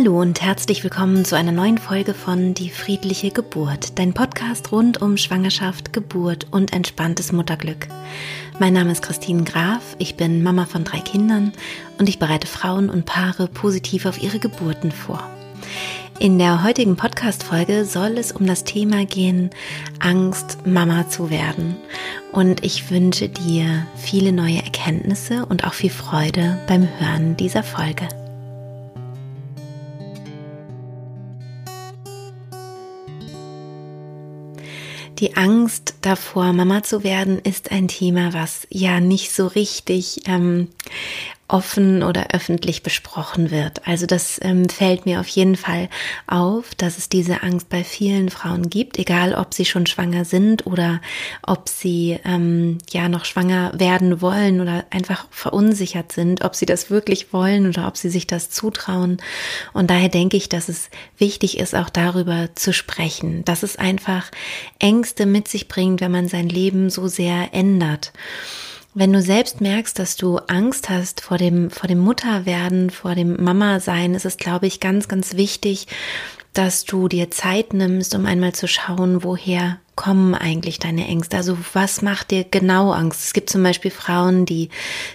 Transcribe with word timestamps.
Hallo 0.00 0.18
und 0.18 0.40
herzlich 0.40 0.82
willkommen 0.82 1.26
zu 1.26 1.36
einer 1.36 1.52
neuen 1.52 1.76
Folge 1.76 2.14
von 2.14 2.54
Die 2.54 2.70
friedliche 2.70 3.30
Geburt, 3.30 3.98
dein 3.98 4.14
Podcast 4.14 4.72
rund 4.72 5.02
um 5.02 5.18
Schwangerschaft, 5.18 5.92
Geburt 5.92 6.46
und 6.50 6.72
entspanntes 6.72 7.32
Mutterglück. 7.32 7.86
Mein 8.58 8.72
Name 8.72 8.92
ist 8.92 9.02
Christine 9.02 9.44
Graf, 9.44 9.96
ich 9.98 10.16
bin 10.16 10.42
Mama 10.42 10.64
von 10.64 10.84
drei 10.84 11.00
Kindern 11.00 11.52
und 11.98 12.08
ich 12.08 12.18
bereite 12.18 12.46
Frauen 12.46 12.88
und 12.88 13.04
Paare 13.04 13.46
positiv 13.46 14.06
auf 14.06 14.22
ihre 14.22 14.38
Geburten 14.38 14.90
vor. 14.90 15.22
In 16.18 16.38
der 16.38 16.64
heutigen 16.64 16.96
Podcast-Folge 16.96 17.84
soll 17.84 18.16
es 18.16 18.32
um 18.32 18.46
das 18.46 18.64
Thema 18.64 19.04
gehen, 19.04 19.50
Angst, 19.98 20.66
Mama 20.66 21.10
zu 21.10 21.28
werden. 21.28 21.76
Und 22.32 22.64
ich 22.64 22.90
wünsche 22.90 23.28
dir 23.28 23.86
viele 23.96 24.32
neue 24.32 24.62
Erkenntnisse 24.62 25.44
und 25.44 25.64
auch 25.64 25.74
viel 25.74 25.90
Freude 25.90 26.58
beim 26.66 26.88
Hören 26.98 27.36
dieser 27.36 27.62
Folge. 27.62 28.08
Die 35.20 35.36
Angst 35.36 35.96
davor, 36.00 36.54
Mama 36.54 36.82
zu 36.82 37.04
werden, 37.04 37.38
ist 37.38 37.70
ein 37.70 37.88
Thema, 37.88 38.32
was 38.32 38.66
ja 38.70 39.00
nicht 39.00 39.32
so 39.32 39.46
richtig 39.48 40.22
ähm, 40.26 40.68
offen 41.50 42.02
oder 42.02 42.28
öffentlich 42.32 42.82
besprochen 42.82 43.50
wird. 43.50 43.86
Also 43.86 44.06
das 44.06 44.38
ähm, 44.42 44.68
fällt 44.68 45.04
mir 45.04 45.20
auf 45.20 45.28
jeden 45.28 45.56
Fall 45.56 45.88
auf, 46.26 46.74
dass 46.76 46.96
es 46.96 47.08
diese 47.08 47.42
Angst 47.42 47.68
bei 47.68 47.82
vielen 47.82 48.30
Frauen 48.30 48.70
gibt, 48.70 48.98
egal 48.98 49.34
ob 49.34 49.52
sie 49.52 49.64
schon 49.64 49.86
schwanger 49.86 50.24
sind 50.24 50.66
oder 50.66 51.00
ob 51.42 51.68
sie 51.68 52.18
ähm, 52.24 52.78
ja 52.90 53.08
noch 53.08 53.24
schwanger 53.24 53.72
werden 53.74 54.20
wollen 54.20 54.60
oder 54.60 54.84
einfach 54.90 55.26
verunsichert 55.30 56.12
sind, 56.12 56.44
ob 56.44 56.54
sie 56.54 56.66
das 56.66 56.90
wirklich 56.90 57.32
wollen 57.32 57.66
oder 57.66 57.88
ob 57.88 57.96
sie 57.96 58.10
sich 58.10 58.26
das 58.26 58.50
zutrauen. 58.50 59.18
Und 59.72 59.90
daher 59.90 60.08
denke 60.08 60.36
ich, 60.36 60.48
dass 60.48 60.68
es 60.68 60.88
wichtig 61.18 61.58
ist, 61.58 61.74
auch 61.74 61.90
darüber 61.90 62.50
zu 62.54 62.72
sprechen, 62.72 63.44
dass 63.44 63.62
es 63.62 63.76
einfach 63.76 64.30
Ängste 64.78 65.26
mit 65.26 65.48
sich 65.48 65.68
bringt, 65.68 66.00
wenn 66.00 66.12
man 66.12 66.28
sein 66.28 66.48
Leben 66.48 66.90
so 66.90 67.08
sehr 67.08 67.52
ändert. 67.52 68.12
Wenn 68.92 69.12
du 69.12 69.22
selbst 69.22 69.60
merkst, 69.60 69.96
dass 70.00 70.16
du 70.16 70.38
Angst 70.38 70.90
hast 70.90 71.20
vor 71.20 71.38
dem, 71.38 71.70
vor 71.70 71.86
dem 71.86 72.00
Mutterwerden, 72.00 72.90
vor 72.90 73.14
dem 73.14 73.42
Mama-Sein, 73.42 74.14
ist 74.14 74.24
es, 74.24 74.36
glaube 74.36 74.66
ich, 74.66 74.80
ganz, 74.80 75.06
ganz 75.06 75.36
wichtig, 75.36 75.86
dass 76.54 76.84
du 76.84 77.06
dir 77.06 77.30
Zeit 77.30 77.72
nimmst, 77.72 78.16
um 78.16 78.26
einmal 78.26 78.52
zu 78.52 78.66
schauen, 78.66 79.22
woher 79.22 79.78
kommen 79.94 80.34
eigentlich 80.34 80.80
deine 80.80 81.06
Ängste? 81.06 81.36
Also 81.36 81.56
was 81.72 82.02
macht 82.02 82.32
dir 82.32 82.42
genau 82.42 82.90
Angst? 82.90 83.22
Es 83.26 83.32
gibt 83.32 83.50
zum 83.50 83.62
Beispiel 83.62 83.92
Frauen, 83.92 84.44
die 84.44 84.70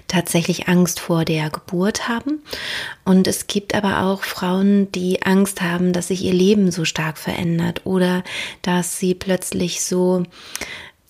tatsächlich 0.07 0.69
Angst 0.69 1.01
vor 1.01 1.25
der 1.25 1.49
Geburt 1.49 2.07
haben. 2.07 2.39
Und 3.03 3.27
es 3.27 3.47
gibt 3.47 3.75
aber 3.75 4.03
auch 4.03 4.23
Frauen, 4.23 4.89
die 4.93 5.23
Angst 5.23 5.61
haben, 5.61 5.91
dass 5.91 6.07
sich 6.07 6.23
ihr 6.23 6.33
Leben 6.33 6.71
so 6.71 6.85
stark 6.85 7.17
verändert 7.17 7.81
oder 7.83 8.23
dass 8.61 8.97
sie 8.97 9.15
plötzlich 9.15 9.83
so 9.83 10.23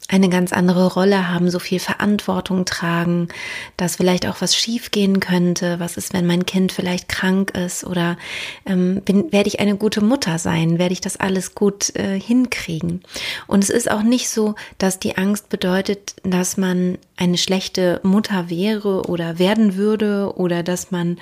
eine 0.08 0.30
ganz 0.30 0.54
andere 0.54 0.94
Rolle 0.94 1.30
haben, 1.30 1.50
so 1.50 1.58
viel 1.58 1.80
Verantwortung 1.80 2.66
tragen, 2.66 3.28
dass 3.76 3.96
vielleicht 3.96 4.28
auch 4.28 4.40
was 4.40 4.56
schiefgehen 4.56 5.20
könnte. 5.20 5.80
Was 5.80 5.98
ist, 5.98 6.14
wenn 6.14 6.28
mein 6.28 6.46
Kind 6.46 6.72
vielleicht 6.72 7.10
krank 7.10 7.52
ist? 7.52 7.84
Oder 7.84 8.18
ähm, 8.66 9.02
bin, 9.04 9.32
werde 9.32 9.48
ich 9.48 9.60
eine 9.60 9.76
gute 9.76 10.02
Mutter 10.02 10.38
sein? 10.38 10.78
Werde 10.78 10.94
ich 10.94 11.02
das 11.02 11.18
alles 11.18 11.56
gut 11.56 11.96
äh, 11.96 12.20
hinkriegen? 12.20 13.02
Und 13.48 13.64
es 13.64 13.72
ist 13.72 13.90
auch 13.90 14.04
nicht 14.04 14.30
so, 14.30 14.54
dass 14.78 15.00
die 15.00 15.18
Angst 15.18 15.50
bedeutet, 15.50 16.16
dass 16.24 16.56
man 16.58 17.00
eine 17.18 17.38
schlechte 17.38 18.00
Mutter 18.04 18.50
wäre 18.50 19.04
oder 19.04 19.40
werden 19.40 19.76
würde 19.76 20.34
oder 20.36 20.64
dass 20.64 20.92
man 20.92 21.18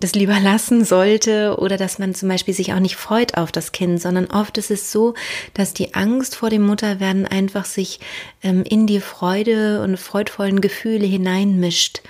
das 0.00 0.14
lieber 0.14 0.38
lassen 0.42 0.84
sollte 0.84 1.56
oder 1.58 1.76
dass 1.76 1.98
man 1.98 2.14
zum 2.14 2.28
Beispiel 2.28 2.54
sich 2.54 2.72
auch 2.72 2.80
nicht 2.80 2.96
freut 2.96 3.36
auf 3.36 3.50
das 3.52 3.72
Kind, 3.72 4.00
sondern 4.00 4.26
oft 4.26 4.58
ist 4.58 4.70
es 4.70 4.92
so, 4.92 5.14
dass 5.54 5.74
die 5.74 5.94
Angst 5.94 6.36
vor 6.36 6.50
dem 6.50 6.62
Mutterwerden 6.62 7.26
einfach 7.26 7.64
sich 7.64 8.00
ähm, 8.42 8.62
in 8.62 8.86
die 8.86 9.00
Freude 9.00 9.82
und 9.82 9.96
freudvollen 9.98 10.60
Gefühle 10.60 11.06
hineinmischt. 11.06 12.02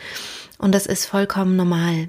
Und 0.58 0.74
das 0.74 0.86
ist 0.86 1.06
vollkommen 1.06 1.56
normal. 1.56 2.08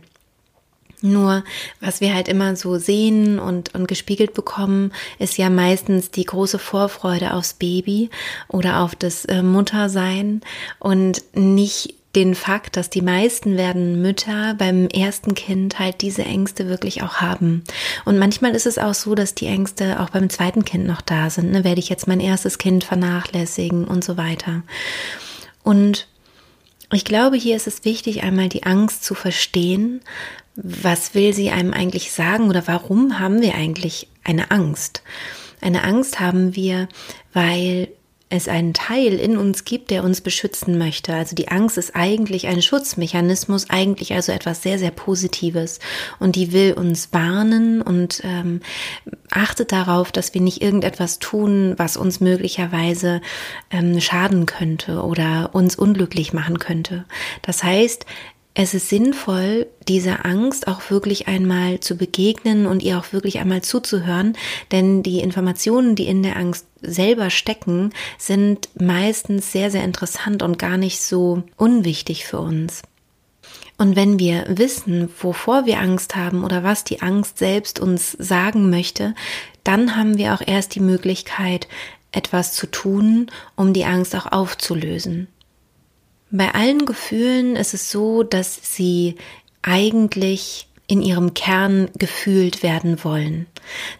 Nur, 1.06 1.44
was 1.80 2.02
wir 2.02 2.14
halt 2.14 2.28
immer 2.28 2.56
so 2.56 2.78
sehen 2.78 3.40
und, 3.40 3.76
und 3.76 3.88
gespiegelt 3.88 4.34
bekommen, 4.34 4.92
ist 5.20 5.38
ja 5.38 5.50
meistens 5.50 6.10
die 6.12 6.26
große 6.26 6.60
Vorfreude 6.60 7.34
aufs 7.34 7.54
Baby 7.54 8.10
oder 8.48 8.80
auf 8.80 8.96
das 8.96 9.26
äh, 9.26 9.44
Muttersein 9.44 10.42
und 10.80 11.24
nicht 11.34 11.96
den 12.16 12.34
Fakt, 12.34 12.78
dass 12.78 12.90
die 12.90 13.02
meisten 13.02 13.58
werden 13.58 14.02
Mütter 14.02 14.56
beim 14.58 14.88
ersten 14.88 15.36
Kind 15.36 15.80
halt 15.80 16.02
diese 16.02 16.24
Ängste 16.24 16.68
wirklich 16.70 17.04
auch 17.04 17.16
haben. 17.16 17.64
Und 18.06 18.18
manchmal 18.18 18.56
ist 18.56 18.66
es 18.66 18.78
auch 18.78 18.94
so, 18.94 19.16
dass 19.16 19.36
die 19.36 19.48
Ängste 19.48 20.00
auch 20.00 20.10
beim 20.10 20.30
zweiten 20.30 20.64
Kind 20.64 20.88
noch 20.88 21.02
da 21.02 21.30
sind. 21.30 21.52
Ne? 21.52 21.64
Werde 21.64 21.80
ich 21.80 21.90
jetzt 21.90 22.08
mein 22.08 22.22
erstes 22.22 22.58
Kind 22.58 22.84
vernachlässigen 22.84 23.86
und 23.86 24.04
so 24.04 24.18
weiter. 24.18 24.64
Und 25.64 26.08
ich 26.92 27.04
glaube, 27.04 27.36
hier 27.36 27.56
ist 27.56 27.68
es 27.68 27.84
wichtig, 27.84 28.24
einmal 28.24 28.48
die 28.48 28.64
Angst 28.64 29.04
zu 29.04 29.16
verstehen. 29.16 30.02
Was 30.56 31.14
will 31.14 31.34
sie 31.34 31.50
einem 31.50 31.74
eigentlich 31.74 32.12
sagen 32.12 32.50
oder 32.50 32.64
warum 32.68 33.20
haben 33.20 33.42
wir 33.42 33.56
eigentlich 33.56 34.08
eine 34.24 34.52
Angst? 34.52 35.04
Eine 35.62 35.84
Angst 35.84 36.20
haben 36.20 36.56
wir, 36.56 36.88
weil 37.34 37.90
es 38.30 38.48
einen 38.48 38.74
Teil 38.74 39.14
in 39.14 39.38
uns 39.38 39.66
gibt, 39.66 39.92
der 39.92 40.04
uns 40.04 40.22
beschützen 40.22 40.78
möchte. 40.78 41.14
Also 41.14 41.36
die 41.36 41.50
Angst 41.50 41.78
ist 41.78 41.96
eigentlich 41.96 42.48
ein 42.48 42.62
Schutzmechanismus, 42.62 43.70
eigentlich 43.70 44.14
also 44.14 44.32
etwas 44.32 44.64
sehr, 44.64 44.80
sehr 44.80 44.92
Positives. 44.92 45.80
Und 46.20 46.36
die 46.36 46.52
will 46.52 46.74
uns 46.74 47.14
warnen 47.14 47.82
und 47.82 48.22
ähm, 48.24 48.62
achtet 49.30 49.72
darauf, 49.72 50.12
dass 50.12 50.34
wir 50.34 50.42
nicht 50.42 50.62
irgendetwas 50.62 51.20
tun, 51.20 51.76
was 51.78 51.98
uns 51.98 52.20
möglicherweise 52.20 53.22
ähm, 53.70 54.02
schaden 54.02 54.48
könnte 54.48 55.04
oder 55.04 55.52
uns 55.54 55.76
unglücklich 55.76 56.34
machen 56.34 56.58
könnte. 56.58 57.06
Das 57.44 57.64
heißt, 57.64 58.08
es 58.58 58.74
ist 58.74 58.88
sinnvoll, 58.88 59.68
dieser 59.90 60.26
Angst 60.26 60.70
auch 60.70 60.90
wirklich 60.90 61.28
einmal 61.28 61.82
zu 61.82 61.98
begegnen 61.98 62.66
und 62.66 62.82
ihr 62.82 62.98
auch 62.98 63.12
wirklich 63.12 63.40
einmal 63.40 63.62
zuzuhören, 63.62 64.38
denn 64.72 65.04
die 65.04 65.20
Informationen, 65.20 65.96
die 65.96 66.08
in 66.08 66.24
der 66.24 66.38
Angst 66.38 66.66
selber 66.82 67.30
stecken, 67.30 67.92
sind 68.18 68.70
meistens 68.80 69.52
sehr, 69.52 69.72
sehr 69.72 69.84
interessant 69.84 70.42
und 70.42 70.58
gar 70.58 70.78
nicht 70.78 71.02
so 71.02 71.44
unwichtig 71.58 72.26
für 72.26 72.40
uns. 72.40 72.82
Und 73.78 73.98
wenn 73.98 74.20
wir 74.20 74.46
wissen, 74.48 75.10
wovor 75.20 75.66
wir 75.66 75.82
Angst 75.82 76.16
haben 76.16 76.46
oder 76.46 76.64
was 76.64 76.86
die 76.86 77.02
Angst 77.02 77.38
selbst 77.38 77.82
uns 77.82 78.14
sagen 78.14 78.70
möchte, 78.70 79.16
dann 79.66 79.98
haben 79.98 80.18
wir 80.18 80.34
auch 80.34 80.42
erst 80.46 80.76
die 80.76 80.80
Möglichkeit, 80.80 81.68
etwas 82.14 82.54
zu 82.54 82.68
tun, 82.68 83.30
um 83.58 83.74
die 83.74 83.84
Angst 83.84 84.16
auch 84.16 84.32
aufzulösen. 84.32 85.28
Bei 86.32 86.54
allen 86.54 86.86
Gefühlen 86.86 87.56
ist 87.56 87.74
es 87.74 87.92
so, 87.92 88.24
dass 88.24 88.76
sie 88.76 89.16
eigentlich 89.62 90.68
in 90.88 91.02
ihrem 91.02 91.34
Kern 91.34 91.90
gefühlt 91.98 92.62
werden 92.62 93.04
wollen. 93.04 93.48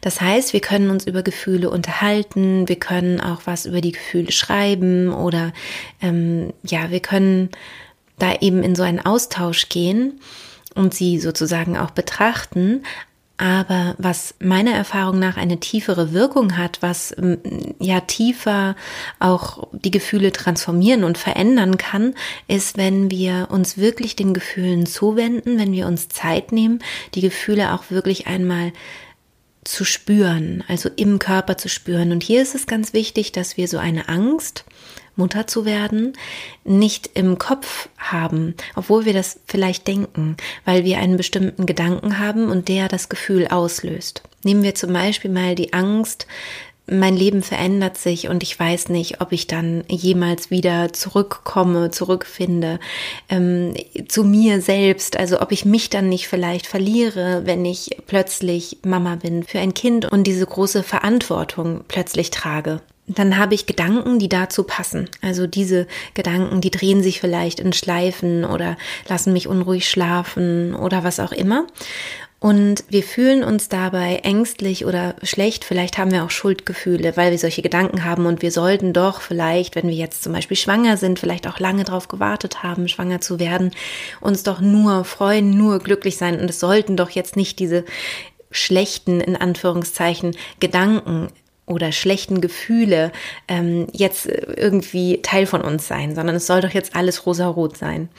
Das 0.02 0.22
heißt, 0.22 0.54
wir 0.54 0.60
können 0.60 0.92
uns 0.92 1.08
über 1.08 1.24
Gefühle 1.24 1.70
unterhalten, 1.70 2.68
wir 2.68 2.76
können 2.78 3.20
auch 3.20 3.42
was 3.46 3.66
über 3.66 3.82
die 3.82 3.94
Gefühle 3.94 4.32
schreiben 4.32 5.12
oder 5.12 5.52
ähm, 6.02 6.54
ja, 6.64 6.92
wir 6.92 7.00
können 7.00 7.50
da 8.20 8.36
eben 8.40 8.62
in 8.62 8.76
so 8.76 8.84
einen 8.84 9.00
Austausch 9.00 9.70
gehen 9.70 10.20
und 10.76 10.94
sie 10.94 11.20
sozusagen 11.20 11.76
auch 11.78 11.92
betrachten, 11.92 12.84
aber 13.38 13.96
was 13.98 14.36
meiner 14.40 14.72
Erfahrung 14.72 15.20
nach 15.20 15.36
eine 15.36 15.60
tiefere 15.60 16.14
Wirkung 16.14 16.58
hat, 16.58 16.82
was 16.82 17.14
ja 17.80 18.00
tiefer 18.02 18.76
auch 19.20 19.68
die 19.74 19.92
Gefühle 19.92 20.32
transformieren 20.32 21.04
und 21.04 21.18
verändern 21.18 21.78
kann, 21.78 22.14
ist, 22.48 22.78
wenn 22.78 23.12
wir 23.12 23.50
uns 23.52 23.78
wirklich 23.78 24.16
den 24.16 24.34
Gefühlen 24.34 24.86
zuwenden, 24.86 25.58
wenn 25.58 25.74
wir 25.74 25.88
uns 25.88 26.08
Zeit 26.08 26.54
nehmen, 26.54 26.80
die 27.14 27.22
Gefühle 27.22 27.74
auch 27.74 27.92
wirklich 27.92 28.28
einmal 28.28 28.72
zu 29.66 29.84
spüren, 29.84 30.64
also 30.68 30.90
im 30.96 31.20
Körper 31.20 31.58
zu 31.58 31.68
spüren. 31.68 32.12
Und 32.12 32.24
hier 32.24 32.42
ist 32.42 32.56
es 32.56 32.68
ganz 32.68 32.94
wichtig, 32.94 33.32
dass 33.32 33.58
wir 33.58 33.68
so 33.68 33.80
eine 33.80 34.08
Angst, 34.08 34.64
Mutter 35.16 35.48
zu 35.48 35.66
werden, 35.66 36.14
nicht 36.64 37.12
im 37.14 37.38
Kopf 37.38 37.90
haben, 37.98 38.56
obwohl 38.76 39.06
wir 39.06 39.14
das 39.14 39.40
vielleicht 39.48 39.88
denken, 39.88 40.38
weil 40.66 40.84
wir 40.84 41.00
einen 41.00 41.18
bestimmten 41.18 41.66
Gedanken 41.66 42.20
haben 42.20 42.50
und 42.50 42.68
der 42.68 42.88
das 42.88 43.10
Gefühl 43.10 43.48
auslöst. 43.48 44.24
Nehmen 44.44 44.64
wir 44.64 44.76
zum 44.76 44.94
Beispiel 44.94 45.32
mal 45.32 45.56
die 45.56 45.74
Angst, 45.74 46.28
mein 46.88 47.18
Leben 47.18 47.42
verändert 47.42 47.98
sich 47.98 48.28
und 48.28 48.44
ich 48.44 48.60
weiß 48.60 48.90
nicht, 48.90 49.20
ob 49.22 49.32
ich 49.32 49.48
dann 49.48 49.84
jemals 49.88 50.52
wieder 50.52 50.94
zurückkomme, 50.94 51.90
zurückfinde 51.90 52.80
ähm, 53.28 53.74
zu 54.08 54.24
mir 54.24 54.62
selbst. 54.62 55.18
Also 55.18 55.42
ob 55.42 55.52
ich 55.52 55.66
mich 55.66 55.90
dann 55.90 56.10
nicht 56.10 56.28
vielleicht 56.28 56.68
verliere, 56.68 57.42
wenn 57.46 57.66
ich 57.66 57.98
plötzlich 58.06 58.78
Mama 58.86 59.16
bin 59.16 59.44
für 59.44 59.60
ein 59.60 59.74
Kind 59.74 60.06
und 60.06 60.26
diese 60.26 60.46
große 60.46 60.84
Verantwortung 60.84 61.82
plötzlich 61.88 62.30
trage 62.30 62.82
dann 63.08 63.38
habe 63.38 63.54
ich 63.54 63.66
Gedanken, 63.66 64.20
die 64.20 64.30
dazu 64.30 64.64
passen. 64.64 65.10
Also 65.22 65.46
diese 65.48 65.88
Gedanken, 66.14 66.62
die 66.62 66.72
drehen 66.72 67.04
sich 67.04 67.20
vielleicht 67.20 67.60
in 67.60 67.74
Schleifen 67.74 68.46
oder 68.46 68.78
lassen 69.08 69.34
mich 69.34 69.48
unruhig 69.48 69.90
schlafen 69.90 70.76
oder 70.76 71.04
was 71.04 71.20
auch 71.20 71.32
immer. 71.32 71.68
Und 72.40 72.84
wir 72.90 73.02
fühlen 73.02 73.44
uns 73.44 73.70
dabei 73.70 74.18
ängstlich 74.18 74.86
oder 74.86 75.16
schlecht. 75.24 75.64
Vielleicht 75.66 75.98
haben 75.98 76.12
wir 76.12 76.24
auch 76.24 76.30
Schuldgefühle, 76.30 77.18
weil 77.18 77.32
wir 77.32 77.40
solche 77.40 77.62
Gedanken 77.62 78.04
haben 78.04 78.26
und 78.26 78.42
wir 78.42 78.52
sollten 78.52 78.94
doch 78.94 79.22
vielleicht, 79.22 79.76
wenn 79.76 79.88
wir 79.88 79.96
jetzt 79.96 80.22
zum 80.22 80.34
Beispiel 80.34 80.58
schwanger 80.58 80.98
sind, 80.98 81.18
vielleicht 81.18 81.48
auch 81.48 81.60
lange 81.60 81.86
darauf 81.86 82.08
gewartet 82.08 82.62
haben, 82.62 82.88
schwanger 82.88 83.22
zu 83.22 83.40
werden, 83.40 83.72
uns 84.22 84.44
doch 84.44 84.62
nur 84.62 85.06
freuen, 85.06 85.58
nur 85.58 85.80
glücklich 85.80 86.18
sein. 86.18 86.40
Und 86.40 86.50
es 86.50 86.60
sollten 86.60 86.98
doch 86.98 87.10
jetzt 87.10 87.36
nicht 87.36 87.58
diese 87.58 87.84
schlechten, 88.52 89.22
in 89.22 89.36
Anführungszeichen, 89.36 90.36
Gedanken 90.60 91.30
oder 91.66 91.92
schlechten 91.92 92.42
Gefühle 92.42 93.12
ähm, 93.48 93.88
jetzt 93.92 94.28
irgendwie 94.28 95.22
Teil 95.22 95.46
von 95.46 95.62
uns 95.62 95.88
sein, 95.88 96.16
sondern 96.16 96.36
es 96.36 96.48
soll 96.48 96.62
doch 96.62 96.72
jetzt 96.72 96.96
alles 96.96 97.26
rosarot 97.26 97.78
sein. 97.78 98.10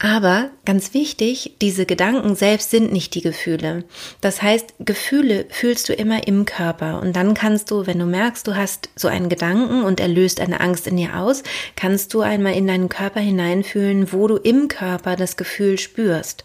Aber 0.00 0.50
ganz 0.64 0.92
wichtig, 0.92 1.54
diese 1.62 1.86
Gedanken 1.86 2.34
selbst 2.34 2.70
sind 2.70 2.92
nicht 2.92 3.14
die 3.14 3.22
Gefühle. 3.22 3.84
Das 4.20 4.42
heißt, 4.42 4.74
Gefühle 4.80 5.46
fühlst 5.50 5.88
du 5.88 5.92
immer 5.92 6.26
im 6.26 6.44
Körper 6.44 7.00
und 7.00 7.14
dann 7.14 7.34
kannst 7.34 7.70
du, 7.70 7.86
wenn 7.86 8.00
du 8.00 8.04
merkst, 8.04 8.46
du 8.46 8.56
hast 8.56 8.90
so 8.96 9.06
einen 9.06 9.28
Gedanken 9.28 9.84
und 9.84 10.00
er 10.00 10.08
löst 10.08 10.40
eine 10.40 10.60
Angst 10.60 10.88
in 10.88 10.96
dir 10.96 11.16
aus, 11.16 11.44
kannst 11.76 12.12
du 12.12 12.22
einmal 12.22 12.54
in 12.54 12.66
deinen 12.66 12.88
Körper 12.88 13.20
hineinfühlen, 13.20 14.12
wo 14.12 14.26
du 14.26 14.36
im 14.36 14.66
Körper 14.66 15.14
das 15.14 15.36
Gefühl 15.36 15.78
spürst. 15.78 16.44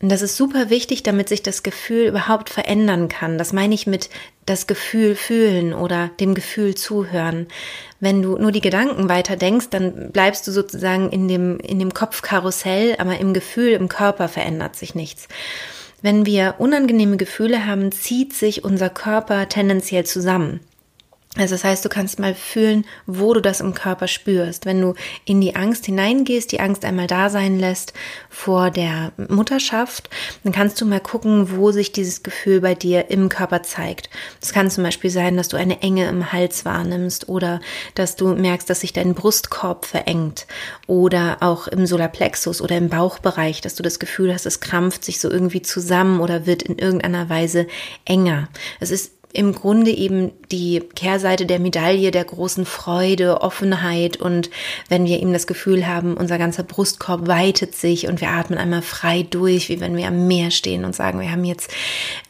Und 0.00 0.08
das 0.08 0.22
ist 0.22 0.36
super 0.36 0.68
wichtig, 0.68 1.04
damit 1.04 1.28
sich 1.28 1.42
das 1.42 1.62
Gefühl 1.62 2.06
überhaupt 2.06 2.50
verändern 2.50 3.08
kann. 3.08 3.38
Das 3.38 3.52
meine 3.52 3.74
ich 3.74 3.86
mit 3.86 4.10
das 4.46 4.66
Gefühl 4.66 5.14
fühlen 5.14 5.72
oder 5.72 6.10
dem 6.20 6.34
Gefühl 6.34 6.74
zuhören. 6.74 7.46
Wenn 8.00 8.22
du 8.22 8.36
nur 8.36 8.50
die 8.50 8.60
Gedanken 8.60 9.08
weiter 9.08 9.36
denkst, 9.36 9.68
dann 9.70 10.10
bleibst 10.10 10.46
du 10.46 10.52
sozusagen 10.52 11.10
in 11.10 11.28
dem, 11.28 11.58
in 11.60 11.78
dem 11.78 11.94
Kopfkarussell, 11.94 12.96
aber 12.98 13.18
im 13.18 13.34
Gefühl, 13.34 13.72
im 13.72 13.88
Körper 13.88 14.28
verändert 14.28 14.76
sich 14.76 14.94
nichts. 14.94 15.28
Wenn 16.02 16.26
wir 16.26 16.56
unangenehme 16.58 17.16
Gefühle 17.16 17.66
haben, 17.66 17.92
zieht 17.92 18.32
sich 18.34 18.64
unser 18.64 18.90
Körper 18.90 19.48
tendenziell 19.48 20.04
zusammen. 20.04 20.60
Also 21.38 21.54
das 21.54 21.64
heißt, 21.64 21.82
du 21.82 21.88
kannst 21.88 22.18
mal 22.18 22.34
fühlen, 22.34 22.84
wo 23.06 23.32
du 23.32 23.40
das 23.40 23.60
im 23.60 23.72
Körper 23.72 24.06
spürst. 24.06 24.66
Wenn 24.66 24.82
du 24.82 24.92
in 25.24 25.40
die 25.40 25.56
Angst 25.56 25.86
hineingehst, 25.86 26.52
die 26.52 26.60
Angst 26.60 26.84
einmal 26.84 27.06
da 27.06 27.30
sein 27.30 27.58
lässt 27.58 27.94
vor 28.28 28.70
der 28.70 29.12
Mutterschaft, 29.30 30.10
dann 30.44 30.52
kannst 30.52 30.78
du 30.78 30.84
mal 30.84 31.00
gucken, 31.00 31.56
wo 31.56 31.72
sich 31.72 31.90
dieses 31.90 32.22
Gefühl 32.22 32.60
bei 32.60 32.74
dir 32.74 33.10
im 33.10 33.30
Körper 33.30 33.62
zeigt. 33.62 34.10
Es 34.42 34.52
kann 34.52 34.70
zum 34.70 34.84
Beispiel 34.84 35.08
sein, 35.08 35.38
dass 35.38 35.48
du 35.48 35.56
eine 35.56 35.80
Enge 35.80 36.06
im 36.06 36.32
Hals 36.32 36.66
wahrnimmst 36.66 37.30
oder 37.30 37.60
dass 37.94 38.14
du 38.14 38.34
merkst, 38.34 38.68
dass 38.68 38.80
sich 38.80 38.92
dein 38.92 39.14
Brustkorb 39.14 39.86
verengt 39.86 40.46
oder 40.86 41.38
auch 41.40 41.66
im 41.66 41.86
Solarplexus 41.86 42.60
oder 42.60 42.76
im 42.76 42.90
Bauchbereich, 42.90 43.62
dass 43.62 43.74
du 43.74 43.82
das 43.82 43.98
Gefühl 43.98 44.34
hast, 44.34 44.44
es 44.44 44.60
krampft 44.60 45.02
sich 45.02 45.18
so 45.18 45.30
irgendwie 45.30 45.62
zusammen 45.62 46.20
oder 46.20 46.44
wird 46.44 46.62
in 46.62 46.76
irgendeiner 46.76 47.30
Weise 47.30 47.66
enger. 48.04 48.48
Es 48.80 48.90
ist 48.90 49.12
im 49.32 49.54
Grunde 49.54 49.90
eben 49.90 50.32
die 50.50 50.80
Kehrseite 50.94 51.46
der 51.46 51.58
Medaille 51.58 52.10
der 52.10 52.24
großen 52.24 52.66
Freude, 52.66 53.40
Offenheit 53.40 54.18
und 54.18 54.50
wenn 54.88 55.06
wir 55.06 55.20
eben 55.20 55.32
das 55.32 55.46
Gefühl 55.46 55.86
haben, 55.86 56.16
unser 56.16 56.38
ganzer 56.38 56.62
Brustkorb 56.62 57.26
weitet 57.26 57.74
sich 57.74 58.06
und 58.08 58.20
wir 58.20 58.28
atmen 58.28 58.58
einmal 58.58 58.82
frei 58.82 59.26
durch, 59.28 59.68
wie 59.68 59.80
wenn 59.80 59.96
wir 59.96 60.06
am 60.06 60.26
Meer 60.28 60.50
stehen 60.50 60.84
und 60.84 60.94
sagen, 60.94 61.20
wir 61.20 61.32
haben 61.32 61.44
jetzt 61.44 61.70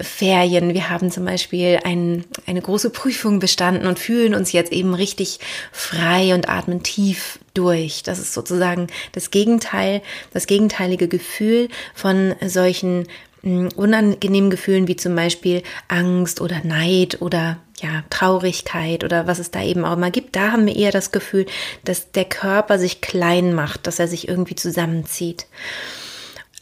Ferien, 0.01 0.75
wir 0.75 0.91
haben 0.91 1.11
zum 1.11 1.25
Beispiel 1.25 1.81
ein, 1.83 2.25
eine 2.47 2.63
große 2.63 2.91
Prüfung 2.91 3.41
bestanden 3.41 3.87
und 3.87 3.99
fühlen 3.99 4.35
uns 4.35 4.53
jetzt 4.53 4.73
eben 4.73 4.95
richtig 4.95 5.41
frei 5.73 6.35
und 6.35 6.49
atmen 6.49 6.83
tief 6.83 7.41
durch. 7.55 8.03
Das 8.03 8.19
ist 8.19 8.33
sozusagen 8.33 8.87
das 9.13 9.31
Gegenteil, 9.31 10.03
das 10.33 10.47
gegenteilige 10.47 11.09
Gefühl 11.09 11.69
von 11.95 12.35
solchen 12.47 13.09
unangenehmen 13.43 14.51
Gefühlen 14.51 14.87
wie 14.87 14.97
zum 14.97 15.17
Beispiel 15.17 15.63
Angst 15.89 16.41
oder 16.41 16.61
Neid 16.65 17.21
oder 17.21 17.59
ja, 17.81 18.05
Traurigkeit 18.11 19.03
oder 19.03 19.27
was 19.27 19.41
es 19.41 19.51
da 19.51 19.63
eben 19.63 19.85
auch 19.85 19.97
mal 19.97 20.13
gibt, 20.13 20.37
da 20.37 20.53
haben 20.53 20.67
wir 20.67 20.77
eher 20.77 20.93
das 20.93 21.11
Gefühl, 21.11 21.47
dass 21.85 22.13
der 22.13 22.25
Körper 22.25 22.79
sich 22.79 23.01
klein 23.01 23.55
macht, 23.55 23.87
dass 23.87 23.99
er 23.99 24.07
sich 24.07 24.29
irgendwie 24.29 24.55
zusammenzieht. 24.55 25.47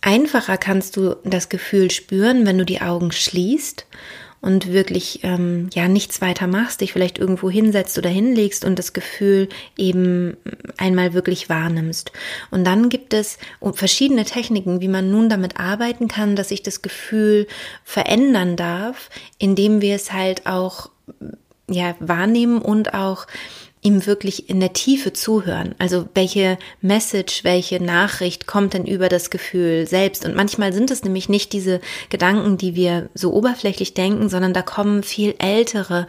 Einfacher 0.00 0.56
kannst 0.56 0.96
du 0.96 1.16
das 1.24 1.50
Gefühl 1.50 1.90
spüren, 1.90 2.46
wenn 2.46 2.56
du 2.56 2.64
die 2.64 2.80
Augen 2.80 3.12
schließt 3.12 3.84
und 4.40 4.72
wirklich 4.72 5.20
ähm, 5.22 5.68
ja 5.74 5.88
nichts 5.88 6.20
weiter 6.20 6.46
machst, 6.46 6.80
dich 6.80 6.92
vielleicht 6.92 7.18
irgendwo 7.18 7.50
hinsetzt 7.50 7.98
oder 7.98 8.08
hinlegst 8.08 8.64
und 8.64 8.78
das 8.78 8.92
Gefühl 8.92 9.48
eben 9.76 10.36
einmal 10.78 11.12
wirklich 11.12 11.48
wahrnimmst. 11.48 12.12
Und 12.50 12.64
dann 12.64 12.88
gibt 12.88 13.12
es 13.12 13.38
verschiedene 13.72 14.24
Techniken, 14.24 14.80
wie 14.80 14.88
man 14.88 15.10
nun 15.10 15.28
damit 15.28 15.58
arbeiten 15.58 16.08
kann, 16.08 16.36
dass 16.36 16.48
sich 16.48 16.62
das 16.62 16.82
Gefühl 16.82 17.46
verändern 17.84 18.56
darf, 18.56 19.10
indem 19.38 19.80
wir 19.82 19.94
es 19.94 20.12
halt 20.12 20.46
auch 20.46 20.90
ja 21.68 21.94
wahrnehmen 22.00 22.62
und 22.62 22.94
auch 22.94 23.26
ihm 23.82 24.04
wirklich 24.04 24.50
in 24.50 24.60
der 24.60 24.74
Tiefe 24.74 25.12
zuhören. 25.12 25.74
Also 25.78 26.06
welche 26.14 26.58
Message, 26.82 27.44
welche 27.44 27.82
Nachricht 27.82 28.46
kommt 28.46 28.74
denn 28.74 28.84
über 28.84 29.08
das 29.08 29.30
Gefühl 29.30 29.86
selbst? 29.86 30.26
Und 30.26 30.36
manchmal 30.36 30.74
sind 30.74 30.90
es 30.90 31.02
nämlich 31.02 31.30
nicht 31.30 31.52
diese 31.54 31.80
Gedanken, 32.10 32.58
die 32.58 32.74
wir 32.74 33.08
so 33.14 33.32
oberflächlich 33.32 33.94
denken, 33.94 34.28
sondern 34.28 34.52
da 34.52 34.60
kommen 34.60 35.02
viel 35.02 35.34
ältere 35.38 36.06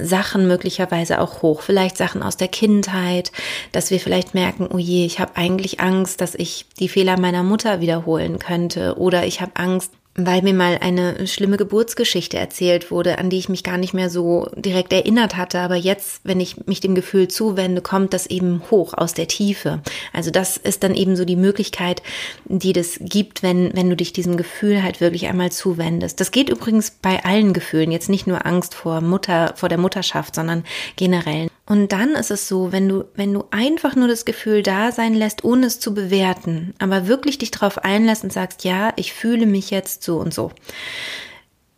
Sachen 0.00 0.46
möglicherweise 0.46 1.20
auch 1.20 1.42
hoch. 1.42 1.60
Vielleicht 1.60 1.98
Sachen 1.98 2.22
aus 2.22 2.38
der 2.38 2.48
Kindheit, 2.48 3.32
dass 3.72 3.90
wir 3.90 4.00
vielleicht 4.00 4.34
merken, 4.34 4.68
oh 4.72 4.78
je, 4.78 5.04
ich 5.04 5.20
habe 5.20 5.36
eigentlich 5.36 5.78
Angst, 5.80 6.22
dass 6.22 6.34
ich 6.34 6.64
die 6.78 6.88
Fehler 6.88 7.20
meiner 7.20 7.42
Mutter 7.42 7.80
wiederholen 7.82 8.38
könnte. 8.38 8.96
Oder 8.96 9.26
ich 9.26 9.42
habe 9.42 9.52
Angst, 9.56 9.92
weil 10.26 10.42
mir 10.42 10.54
mal 10.54 10.78
eine 10.80 11.26
schlimme 11.26 11.56
Geburtsgeschichte 11.56 12.38
erzählt 12.38 12.90
wurde, 12.90 13.18
an 13.18 13.30
die 13.30 13.38
ich 13.38 13.48
mich 13.48 13.64
gar 13.64 13.78
nicht 13.78 13.94
mehr 13.94 14.10
so 14.10 14.48
direkt 14.54 14.92
erinnert 14.92 15.36
hatte. 15.36 15.60
Aber 15.60 15.76
jetzt, 15.76 16.20
wenn 16.24 16.40
ich 16.40 16.66
mich 16.66 16.80
dem 16.80 16.94
Gefühl 16.94 17.28
zuwende, 17.28 17.82
kommt 17.82 18.12
das 18.12 18.26
eben 18.26 18.62
hoch 18.70 18.94
aus 18.94 19.14
der 19.14 19.28
Tiefe. 19.28 19.80
Also 20.12 20.30
das 20.30 20.56
ist 20.56 20.82
dann 20.82 20.94
eben 20.94 21.16
so 21.16 21.24
die 21.24 21.36
Möglichkeit, 21.36 22.02
die 22.44 22.72
das 22.72 22.98
gibt, 23.00 23.42
wenn, 23.42 23.74
wenn 23.74 23.90
du 23.90 23.96
dich 23.96 24.12
diesem 24.12 24.36
Gefühl 24.36 24.82
halt 24.82 25.00
wirklich 25.00 25.26
einmal 25.28 25.52
zuwendest. 25.52 26.20
Das 26.20 26.30
geht 26.30 26.48
übrigens 26.48 26.90
bei 26.90 27.24
allen 27.24 27.52
Gefühlen, 27.52 27.90
jetzt 27.90 28.08
nicht 28.08 28.26
nur 28.26 28.46
Angst 28.46 28.74
vor 28.74 29.00
Mutter, 29.00 29.54
vor 29.56 29.68
der 29.68 29.78
Mutterschaft, 29.78 30.34
sondern 30.34 30.64
generell. 30.96 31.48
Und 31.70 31.92
dann 31.92 32.16
ist 32.16 32.32
es 32.32 32.48
so, 32.48 32.72
wenn 32.72 32.88
du, 32.88 33.04
wenn 33.14 33.32
du 33.32 33.44
einfach 33.52 33.94
nur 33.94 34.08
das 34.08 34.24
Gefühl 34.24 34.64
da 34.64 34.90
sein 34.90 35.14
lässt, 35.14 35.44
ohne 35.44 35.66
es 35.66 35.78
zu 35.78 35.94
bewerten, 35.94 36.74
aber 36.80 37.06
wirklich 37.06 37.38
dich 37.38 37.52
darauf 37.52 37.78
einlässt 37.78 38.24
und 38.24 38.32
sagst, 38.32 38.64
ja, 38.64 38.92
ich 38.96 39.12
fühle 39.12 39.46
mich 39.46 39.70
jetzt 39.70 40.02
so 40.02 40.18
und 40.18 40.34
so, 40.34 40.50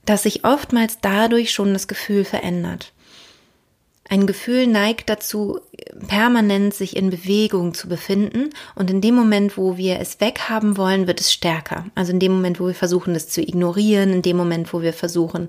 dass 0.07 0.23
sich 0.23 0.47
oftmals 0.47 0.97
dadurch 1.03 1.53
schon 1.53 1.75
das 1.75 1.89
Gefühl 1.89 2.25
verändert. 2.25 2.92
Ein 4.13 4.27
Gefühl 4.27 4.67
neigt 4.67 5.09
dazu, 5.09 5.59
permanent 6.07 6.75
sich 6.75 6.97
in 6.97 7.09
Bewegung 7.09 7.73
zu 7.73 7.89
befinden 7.89 8.51
und 8.75 8.91
in 8.91 9.01
dem 9.01 9.15
Moment, 9.15 9.57
wo 9.57 9.79
wir 9.79 10.01
es 10.01 10.21
weghaben 10.21 10.77
wollen, 10.77 11.07
wird 11.07 11.19
es 11.19 11.33
stärker. 11.33 11.87
Also 11.95 12.13
in 12.13 12.19
dem 12.19 12.33
Moment, 12.33 12.61
wo 12.61 12.67
wir 12.67 12.75
versuchen, 12.75 13.15
es 13.15 13.31
zu 13.31 13.41
ignorieren, 13.41 14.13
in 14.13 14.21
dem 14.21 14.37
Moment, 14.37 14.71
wo 14.75 14.83
wir 14.83 14.93
versuchen, 14.93 15.49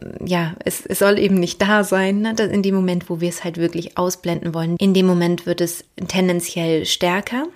ähm, 0.00 0.14
ja, 0.24 0.54
es, 0.64 0.86
es 0.86 1.00
soll 1.00 1.18
eben 1.18 1.40
nicht 1.40 1.60
da 1.60 1.82
sein, 1.82 2.20
ne? 2.20 2.36
in 2.38 2.62
dem 2.62 2.76
Moment, 2.76 3.10
wo 3.10 3.20
wir 3.20 3.30
es 3.30 3.42
halt 3.42 3.56
wirklich 3.56 3.98
ausblenden 3.98 4.54
wollen, 4.54 4.76
in 4.76 4.94
dem 4.94 5.06
Moment 5.06 5.44
wird 5.44 5.60
es 5.60 5.84
tendenziell 6.06 6.86
stärker. 6.86 7.48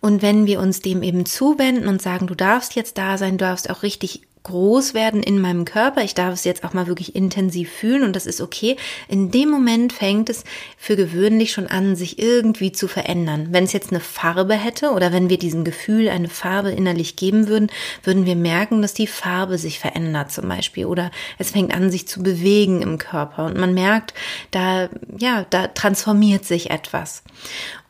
Und 0.00 0.22
wenn 0.22 0.46
wir 0.46 0.60
uns 0.60 0.80
dem 0.80 1.02
eben 1.02 1.26
zuwenden 1.26 1.88
und 1.88 2.00
sagen, 2.00 2.26
du 2.26 2.34
darfst 2.34 2.74
jetzt 2.74 2.96
da 2.96 3.18
sein, 3.18 3.36
du 3.36 3.44
darfst 3.44 3.68
auch 3.68 3.82
richtig 3.82 4.22
groß 4.42 4.94
werden 4.94 5.22
in 5.22 5.40
meinem 5.40 5.64
Körper. 5.64 6.02
Ich 6.02 6.14
darf 6.14 6.32
es 6.34 6.44
jetzt 6.44 6.64
auch 6.64 6.72
mal 6.72 6.86
wirklich 6.86 7.14
intensiv 7.14 7.70
fühlen 7.70 8.02
und 8.02 8.14
das 8.14 8.26
ist 8.26 8.40
okay. 8.40 8.76
In 9.08 9.30
dem 9.30 9.50
Moment 9.50 9.92
fängt 9.92 10.30
es 10.30 10.44
für 10.76 10.96
gewöhnlich 10.96 11.52
schon 11.52 11.66
an, 11.66 11.96
sich 11.96 12.18
irgendwie 12.18 12.72
zu 12.72 12.88
verändern. 12.88 13.48
Wenn 13.50 13.64
es 13.64 13.72
jetzt 13.72 13.90
eine 13.90 14.00
Farbe 14.00 14.54
hätte 14.54 14.90
oder 14.90 15.12
wenn 15.12 15.30
wir 15.30 15.38
diesem 15.38 15.64
Gefühl 15.64 16.08
eine 16.08 16.28
Farbe 16.28 16.70
innerlich 16.70 17.16
geben 17.16 17.48
würden, 17.48 17.70
würden 18.02 18.26
wir 18.26 18.36
merken, 18.36 18.82
dass 18.82 18.94
die 18.94 19.06
Farbe 19.06 19.58
sich 19.58 19.78
verändert 19.78 20.32
zum 20.32 20.48
Beispiel 20.48 20.86
oder 20.86 21.10
es 21.38 21.50
fängt 21.50 21.74
an, 21.74 21.90
sich 21.90 22.08
zu 22.08 22.22
bewegen 22.22 22.82
im 22.82 22.98
Körper 22.98 23.46
und 23.46 23.56
man 23.56 23.74
merkt, 23.74 24.14
da, 24.50 24.88
ja, 25.18 25.46
da 25.50 25.68
transformiert 25.68 26.44
sich 26.44 26.70
etwas. 26.70 27.22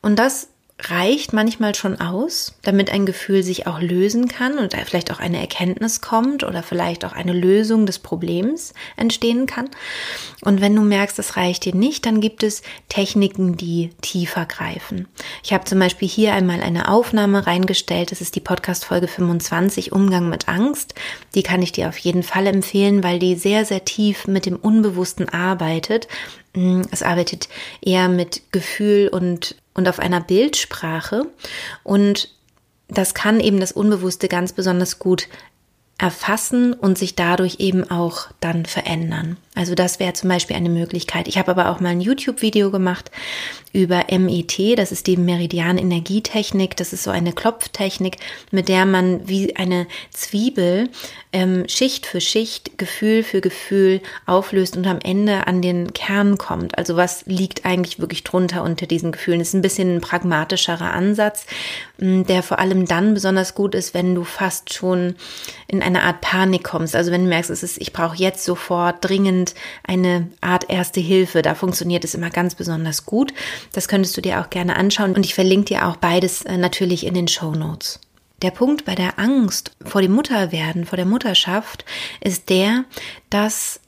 Und 0.01 0.19
das 0.19 0.49
reicht 0.81 1.33
manchmal 1.33 1.75
schon 1.75 2.01
aus, 2.01 2.55
damit 2.63 2.91
ein 2.91 3.05
Gefühl 3.05 3.43
sich 3.43 3.67
auch 3.67 3.81
lösen 3.81 4.29
kann 4.29 4.59
und 4.59 4.75
vielleicht 4.75 5.11
auch 5.11 5.19
eine 5.19 5.41
Erkenntnis 5.41 6.01
kommt 6.01 6.45
oder 6.45 6.63
vielleicht 6.63 7.05
auch 7.05 7.13
eine 7.13 7.33
Lösung 7.33 7.85
des 7.85 7.99
Problems 7.99 8.75
entstehen 8.97 9.47
kann. 9.47 9.69
Und 10.43 10.61
wenn 10.61 10.77
du 10.77 10.83
merkst, 10.83 11.19
das 11.19 11.37
reicht 11.37 11.65
dir 11.65 11.75
nicht, 11.75 12.07
dann 12.07 12.21
gibt 12.21 12.45
es 12.45 12.63
Techniken, 12.89 13.57
die 13.57 13.91
tiefer 14.03 14.47
greifen. 14.47 15.09
Ich 15.43 15.53
habe 15.53 15.65
zum 15.65 15.81
Beispiel 15.81 16.07
hier 16.07 16.33
einmal 16.33 16.63
eine 16.63 16.89
Aufnahme 16.89 17.47
reingestellt. 17.47 18.13
Das 18.13 18.21
ist 18.21 18.37
die 18.37 18.41
Podcast 18.41 18.85
Folge 18.85 19.09
25 19.09 19.91
Umgang 19.91 20.29
mit 20.29 20.49
Angst. 20.49 20.95
Die 21.35 21.43
kann 21.43 21.61
ich 21.61 21.73
dir 21.73 21.89
auf 21.89 21.99
jeden 21.99 22.23
Fall 22.23 22.47
empfehlen, 22.47 23.03
weil 23.03 23.19
die 23.19 23.35
sehr, 23.35 23.65
sehr 23.65 23.85
tief 23.85 24.29
mit 24.29 24.47
dem 24.47 24.55
Unbewussten 24.55 25.29
arbeitet. 25.29 26.07
Es 26.91 27.03
arbeitet 27.03 27.49
eher 27.81 28.09
mit 28.09 28.43
Gefühl 28.53 29.09
und 29.09 29.57
und 29.79 29.89
auf 29.89 30.01
einer 30.01 30.21
Bildsprache. 30.21 31.29
Und 31.85 32.35
das 32.89 33.15
kann 33.15 33.39
eben 33.39 33.61
das 33.61 33.71
Unbewusste 33.71 34.27
ganz 34.27 34.53
besonders 34.53 34.99
gut 34.99 35.29
erfassen 35.99 36.75
und 36.75 36.97
sich 36.97 37.17
dadurch 37.17 37.57
eben 37.59 37.91
auch 37.91 38.29
dann 38.39 38.67
verändern. 38.67 39.37
Also 39.57 39.75
das 39.75 39.99
wäre 39.99 40.13
zum 40.13 40.29
Beispiel 40.29 40.55
eine 40.55 40.69
Möglichkeit. 40.69 41.27
Ich 41.27 41.37
habe 41.37 41.51
aber 41.51 41.69
auch 41.69 41.81
mal 41.81 41.89
ein 41.89 42.01
YouTube-Video 42.01 42.71
gemacht 42.71 43.11
über 43.73 44.05
MET, 44.09 44.79
das 44.79 44.93
ist 44.93 45.09
die 45.09 45.17
Meridian-Energietechnik. 45.17 46.77
Das 46.77 46.93
ist 46.93 47.03
so 47.03 47.11
eine 47.11 47.33
Klopftechnik, 47.33 48.17
mit 48.53 48.69
der 48.69 48.87
man 48.87 49.29
wie 49.29 49.57
eine 49.57 49.89
Zwiebel 50.13 50.89
ähm, 51.33 51.65
Schicht 51.69 52.07
für 52.07 52.21
Schicht, 52.21 52.79
Gefühl 52.79 53.23
für 53.25 53.41
Gefühl 53.41 54.01
auflöst 54.25 54.77
und 54.77 54.87
am 54.87 55.01
Ende 55.01 55.47
an 55.49 55.61
den 55.61 55.93
Kern 55.93 56.39
kommt. 56.39 56.79
Also 56.79 56.97
was 56.97 57.27
liegt 57.27 57.67
eigentlich 57.67 57.99
wirklich 57.99 58.25
drunter 58.25 58.63
unter 58.63 58.87
diesen 58.87 59.13
Gefühlen? 59.13 59.41
Das 59.41 59.49
ist 59.49 59.55
ein 59.55 59.63
bisschen 59.63 59.97
ein 59.97 60.01
pragmatischerer 60.01 60.93
Ansatz, 60.93 61.47
der 61.99 62.43
vor 62.43 62.61
allem 62.61 62.87
dann 62.87 63.13
besonders 63.13 63.55
gut 63.55 63.75
ist, 63.75 63.93
wenn 63.93 64.15
du 64.15 64.25
fast 64.25 64.73
schon 64.73 65.17
in 65.67 65.83
eine 65.89 66.05
Art 66.05 66.21
Panik 66.21 66.65
kommst. 66.65 66.95
Also 66.95 67.11
wenn 67.11 67.25
du 67.25 67.29
merkst, 67.29 67.51
es 67.51 67.63
ist, 67.63 67.79
ich 67.81 67.93
brauche 67.93 68.17
jetzt 68.17 68.45
sofort 68.45 68.97
dringend 69.01 69.55
eine 69.83 70.29
Art 70.41 70.71
erste 70.71 71.01
Hilfe. 71.01 71.43
Da 71.43 71.55
funktioniert 71.55 72.05
es 72.05 72.15
immer 72.15 72.31
ganz 72.31 72.55
besonders 72.55 73.05
gut. 73.05 73.35
Das 73.73 73.89
könntest 73.89 74.17
du 74.17 74.21
dir 74.21 74.41
auch 74.41 74.51
gerne 74.51 74.77
anschauen 74.77 75.15
und 75.15 75.25
ich 75.25 75.35
verlinke 75.35 75.75
dir 75.75 75.89
auch 75.89 75.97
beides 75.97 76.43
äh, 76.43 76.57
natürlich 76.57 77.07
in 77.07 77.15
den 77.15 77.29
Show 77.29 77.53
Notes. 77.53 78.01
Der 78.43 78.53
Punkt 78.53 78.85
bei 78.85 78.95
der 78.95 79.19
Angst 79.19 79.73
vor 79.85 80.01
dem 80.01 80.13
Mutterwerden, 80.13 80.85
vor 80.87 80.97
der 80.97 81.07
Mutterschaft, 81.07 81.85
ist 82.21 82.49
der, 82.51 82.85
dass 83.31 83.81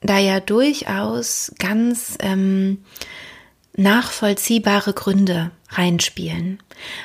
da 0.00 0.18
ja 0.18 0.40
durchaus 0.40 1.52
ganz 1.58 2.18
ähm, 2.20 2.84
nachvollziehbare 3.76 4.92
Gründe 4.92 5.50
reinspielen. 5.78 6.58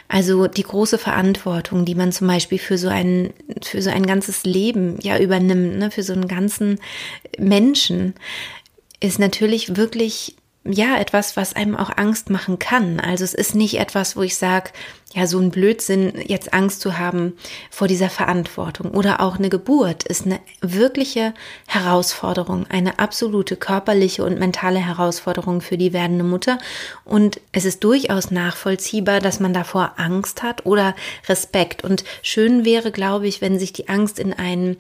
Also 0.08 0.48
die 0.48 0.64
große 0.64 0.98
Verantwortung, 0.98 1.86
die 1.86 1.96
man 1.96 2.12
zum 2.12 2.28
Beispiel 2.28 2.60
für 2.60 2.78
so 2.78 2.88
ein, 2.88 3.34
für 3.62 3.82
so 3.82 3.90
ein 3.90 4.06
ganzes 4.06 4.44
Leben 4.44 4.98
ja 5.02 5.18
übernimmt, 5.18 5.78
ne, 5.78 5.92
für 5.92 6.04
so 6.04 6.14
einen 6.14 6.28
ganzen 6.28 6.80
Menschen, 7.38 8.14
ist 9.00 9.20
natürlich 9.20 9.76
wirklich 9.76 10.36
ja 10.66 10.98
etwas, 10.98 11.38
was 11.38 11.56
einem 11.56 11.76
auch 11.76 11.92
Angst 11.96 12.30
machen 12.30 12.60
kann. 12.60 13.00
Also 13.00 13.24
es 13.24 13.34
ist 13.34 13.56
nicht 13.56 13.80
etwas, 13.80 14.16
wo 14.16 14.22
ich 14.22 14.36
sage, 14.36 14.72
ja, 15.20 15.28
so 15.28 15.38
ein 15.38 15.52
Blödsinn, 15.52 16.14
jetzt 16.26 16.54
Angst 16.54 16.80
zu 16.80 16.98
haben 16.98 17.34
vor 17.70 17.90
dieser 17.90 18.10
Verantwortung. 18.10 18.92
Oder 18.92 19.20
auch 19.20 19.38
eine 19.38 19.50
Geburt 19.50 20.04
ist 20.04 20.26
eine 20.26 20.40
wirkliche 20.62 21.34
Herausforderung, 21.68 22.66
eine 22.70 23.00
absolute 23.00 23.58
körperliche 23.58 24.24
und 24.24 24.40
mentale 24.40 24.80
Herausforderung 24.80 25.60
für 25.60 25.78
die 25.78 25.92
werdende 25.92 26.24
Mutter. 26.24 26.58
Und 27.04 27.42
es 27.52 27.66
ist 27.66 27.84
durchaus 27.84 28.32
nachvollziehbar, 28.32 29.20
dass 29.20 29.42
man 29.42 29.54
davor 29.54 29.94
Angst 29.98 30.42
hat 30.42 30.66
oder 30.66 30.96
Respekt. 31.28 31.84
Und 31.84 32.06
schön 32.22 32.64
wäre, 32.64 32.92
glaube 32.92 33.28
ich, 33.28 33.42
wenn 33.42 33.60
sich 33.60 33.74
die 33.74 33.90
Angst 33.90 34.20
in 34.20 34.32
einen 34.32 34.78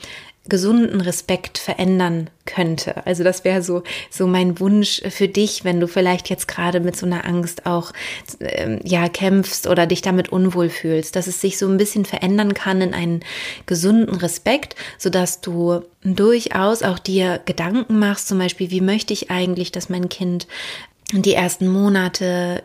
gesunden 0.47 1.01
Respekt 1.01 1.57
verändern 1.57 2.29
könnte. 2.45 3.05
Also 3.05 3.23
das 3.23 3.43
wäre 3.43 3.61
so 3.61 3.83
so 4.09 4.25
mein 4.25 4.59
Wunsch 4.59 5.01
für 5.09 5.27
dich, 5.27 5.63
wenn 5.63 5.79
du 5.79 5.87
vielleicht 5.87 6.29
jetzt 6.29 6.47
gerade 6.47 6.79
mit 6.79 6.95
so 6.95 7.05
einer 7.05 7.25
Angst 7.25 7.65
auch 7.65 7.91
äh, 8.39 8.79
ja 8.83 9.09
kämpfst 9.09 9.67
oder 9.67 9.85
dich 9.85 10.01
damit 10.01 10.29
unwohl 10.29 10.69
fühlst, 10.69 11.15
dass 11.15 11.27
es 11.27 11.41
sich 11.41 11.57
so 11.57 11.67
ein 11.67 11.77
bisschen 11.77 12.05
verändern 12.05 12.53
kann 12.53 12.81
in 12.81 12.93
einen 12.93 13.19
gesunden 13.65 14.15
Respekt, 14.15 14.75
so 14.97 15.09
dass 15.09 15.41
du 15.41 15.81
durchaus 16.03 16.81
auch 16.81 16.97
dir 16.97 17.41
Gedanken 17.45 17.99
machst, 17.99 18.27
zum 18.27 18.39
Beispiel, 18.39 18.71
wie 18.71 18.81
möchte 18.81 19.13
ich 19.13 19.29
eigentlich, 19.29 19.71
dass 19.71 19.89
mein 19.89 20.09
Kind 20.09 20.47
die 21.11 21.33
ersten 21.33 21.67
Monate 21.67 22.61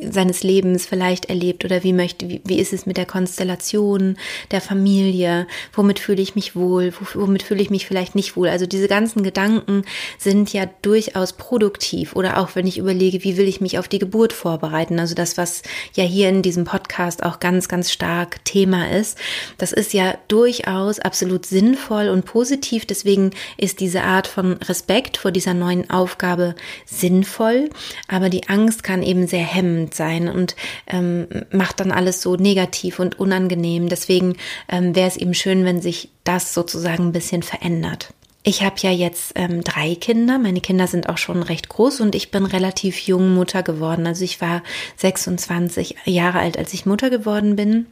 seines 0.00 0.42
Lebens 0.42 0.86
vielleicht 0.86 1.26
erlebt? 1.26 1.64
Oder 1.64 1.82
wie 1.82 1.92
möchte, 1.92 2.28
wie, 2.28 2.40
wie 2.44 2.58
ist 2.58 2.72
es 2.72 2.86
mit 2.86 2.96
der 2.96 3.04
Konstellation 3.04 4.16
der 4.50 4.62
Familie, 4.62 5.46
womit 5.74 5.98
fühle 5.98 6.22
ich 6.22 6.34
mich 6.34 6.56
wohl, 6.56 6.92
womit 7.14 7.42
fühle 7.42 7.62
ich 7.62 7.70
mich 7.70 7.86
vielleicht 7.86 8.14
nicht 8.14 8.36
wohl. 8.36 8.48
Also 8.48 8.66
diese 8.66 8.88
ganzen 8.88 9.22
Gedanken 9.22 9.84
sind 10.18 10.52
ja 10.52 10.66
durchaus 10.80 11.34
produktiv. 11.34 12.16
Oder 12.16 12.38
auch 12.38 12.54
wenn 12.54 12.66
ich 12.66 12.78
überlege, 12.78 13.24
wie 13.24 13.36
will 13.36 13.46
ich 13.46 13.60
mich 13.60 13.78
auf 13.78 13.88
die 13.88 13.98
Geburt 13.98 14.32
vorbereiten, 14.32 14.98
also 14.98 15.14
das, 15.14 15.36
was 15.36 15.62
ja 15.94 16.04
hier 16.04 16.30
in 16.30 16.40
diesem 16.42 16.64
Podcast 16.64 17.22
auch 17.22 17.40
ganz, 17.40 17.68
ganz 17.68 17.92
stark 17.92 18.42
Thema 18.44 18.90
ist, 18.90 19.18
das 19.58 19.72
ist 19.72 19.92
ja 19.92 20.16
durchaus 20.28 20.98
absolut 20.98 21.44
sinnvoll 21.44 22.08
und 22.08 22.24
positiv. 22.24 22.86
Deswegen 22.86 23.32
ist 23.58 23.80
diese 23.80 24.02
Art 24.02 24.26
von 24.26 24.54
Respekt 24.54 25.18
vor 25.18 25.30
dieser 25.30 25.52
neuen 25.52 25.90
Aufgabe 25.90 26.54
sinnvoll 26.86 27.68
aber 28.08 28.28
die 28.28 28.48
Angst 28.48 28.82
kann 28.82 29.02
eben 29.02 29.26
sehr 29.26 29.44
hemmend 29.44 29.94
sein 29.94 30.28
und 30.28 30.56
ähm, 30.86 31.26
macht 31.50 31.80
dann 31.80 31.92
alles 31.92 32.22
so 32.22 32.36
negativ 32.36 32.98
und 32.98 33.18
unangenehm. 33.18 33.88
Deswegen 33.88 34.36
ähm, 34.68 34.94
wäre 34.94 35.08
es 35.08 35.16
eben 35.16 35.34
schön, 35.34 35.64
wenn 35.64 35.82
sich 35.82 36.10
das 36.24 36.54
sozusagen 36.54 37.08
ein 37.08 37.12
bisschen 37.12 37.42
verändert. 37.42 38.12
Ich 38.44 38.64
habe 38.64 38.74
ja 38.78 38.90
jetzt 38.90 39.32
ähm, 39.36 39.62
drei 39.62 39.94
Kinder. 39.94 40.38
Meine 40.38 40.60
Kinder 40.60 40.88
sind 40.88 41.08
auch 41.08 41.18
schon 41.18 41.44
recht 41.44 41.68
groß 41.68 42.00
und 42.00 42.16
ich 42.16 42.32
bin 42.32 42.44
relativ 42.44 42.98
jung 43.06 43.34
Mutter 43.34 43.62
geworden. 43.62 44.06
Also 44.06 44.24
ich 44.24 44.40
war 44.40 44.62
26 44.96 45.96
Jahre 46.06 46.40
alt, 46.40 46.58
als 46.58 46.74
ich 46.74 46.84
Mutter 46.84 47.08
geworden 47.08 47.54
bin 47.54 47.86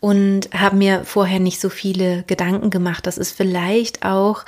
und 0.00 0.50
habe 0.52 0.76
mir 0.76 1.04
vorher 1.04 1.38
nicht 1.38 1.60
so 1.60 1.68
viele 1.68 2.24
Gedanken 2.26 2.70
gemacht. 2.70 3.06
Das 3.06 3.18
ist 3.18 3.30
vielleicht 3.32 4.04
auch 4.04 4.44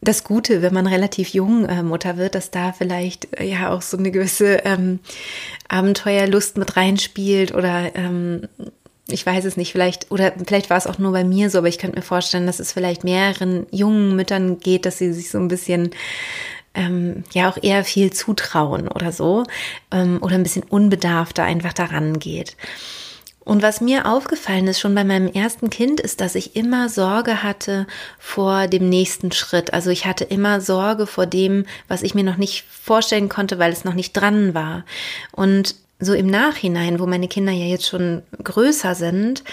das 0.00 0.24
Gute, 0.24 0.62
wenn 0.62 0.74
man 0.74 0.86
relativ 0.86 1.30
jung 1.30 1.66
äh, 1.66 1.82
Mutter 1.82 2.16
wird, 2.16 2.34
dass 2.34 2.50
da 2.50 2.72
vielleicht 2.72 3.38
äh, 3.38 3.44
ja 3.44 3.70
auch 3.70 3.82
so 3.82 3.96
eine 3.96 4.10
gewisse 4.10 4.58
ähm, 4.64 5.00
Abenteuerlust 5.68 6.56
mit 6.56 6.76
reinspielt 6.76 7.54
oder 7.54 7.94
ähm, 7.94 8.48
ich 9.10 9.24
weiß 9.24 9.44
es 9.46 9.56
nicht, 9.56 9.72
vielleicht, 9.72 10.10
oder 10.10 10.32
vielleicht 10.46 10.68
war 10.68 10.76
es 10.76 10.86
auch 10.86 10.98
nur 10.98 11.12
bei 11.12 11.24
mir 11.24 11.48
so, 11.48 11.58
aber 11.58 11.68
ich 11.68 11.78
könnte 11.78 11.96
mir 11.96 12.02
vorstellen, 12.02 12.46
dass 12.46 12.60
es 12.60 12.72
vielleicht 12.72 13.04
mehreren 13.04 13.66
jungen 13.70 14.14
Müttern 14.14 14.58
geht, 14.58 14.84
dass 14.84 14.98
sie 14.98 15.12
sich 15.14 15.30
so 15.30 15.38
ein 15.38 15.48
bisschen 15.48 15.90
ähm, 16.74 17.24
ja 17.32 17.50
auch 17.50 17.56
eher 17.60 17.84
viel 17.84 18.12
zutrauen 18.12 18.86
oder 18.86 19.10
so 19.10 19.44
ähm, 19.90 20.18
oder 20.20 20.34
ein 20.34 20.42
bisschen 20.42 20.62
unbedarfter 20.62 21.42
einfach 21.42 21.72
daran 21.72 22.18
geht. 22.18 22.56
Und 23.48 23.62
was 23.62 23.80
mir 23.80 24.04
aufgefallen 24.04 24.66
ist 24.66 24.78
schon 24.78 24.94
bei 24.94 25.04
meinem 25.04 25.26
ersten 25.26 25.70
Kind, 25.70 26.00
ist, 26.00 26.20
dass 26.20 26.34
ich 26.34 26.54
immer 26.54 26.90
Sorge 26.90 27.42
hatte 27.42 27.86
vor 28.18 28.66
dem 28.66 28.90
nächsten 28.90 29.32
Schritt. 29.32 29.72
Also 29.72 29.88
ich 29.88 30.04
hatte 30.04 30.24
immer 30.24 30.60
Sorge 30.60 31.06
vor 31.06 31.24
dem, 31.24 31.64
was 31.88 32.02
ich 32.02 32.14
mir 32.14 32.24
noch 32.24 32.36
nicht 32.36 32.66
vorstellen 32.68 33.30
konnte, 33.30 33.58
weil 33.58 33.72
es 33.72 33.86
noch 33.86 33.94
nicht 33.94 34.12
dran 34.12 34.52
war. 34.52 34.84
Und 35.32 35.76
so 35.98 36.12
im 36.12 36.26
Nachhinein, 36.26 37.00
wo 37.00 37.06
meine 37.06 37.26
Kinder 37.26 37.52
ja 37.52 37.64
jetzt 37.64 37.88
schon 37.88 38.20
größer 38.44 38.94
sind, 38.94 39.44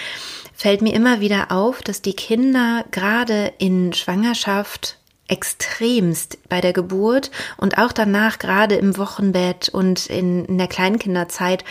fällt 0.54 0.82
mir 0.82 0.94
immer 0.94 1.22
wieder 1.22 1.54
auf, 1.54 1.82
dass 1.82 2.02
die 2.02 2.18
Kinder 2.18 2.84
gerade 2.92 3.54
in 3.60 3.94
Schwangerschaft 3.94 4.98
extremst 5.28 6.38
bei 6.50 6.62
der 6.62 6.74
Geburt 6.74 7.32
und 7.58 7.78
auch 7.78 7.92
danach 7.92 8.40
gerade 8.40 8.76
im 8.76 8.98
Wochenbett 8.98 9.70
und 9.70 10.08
in, 10.08 10.46
in 10.46 10.58
der 10.58 10.68
Kleinkinderzeit 10.68 11.64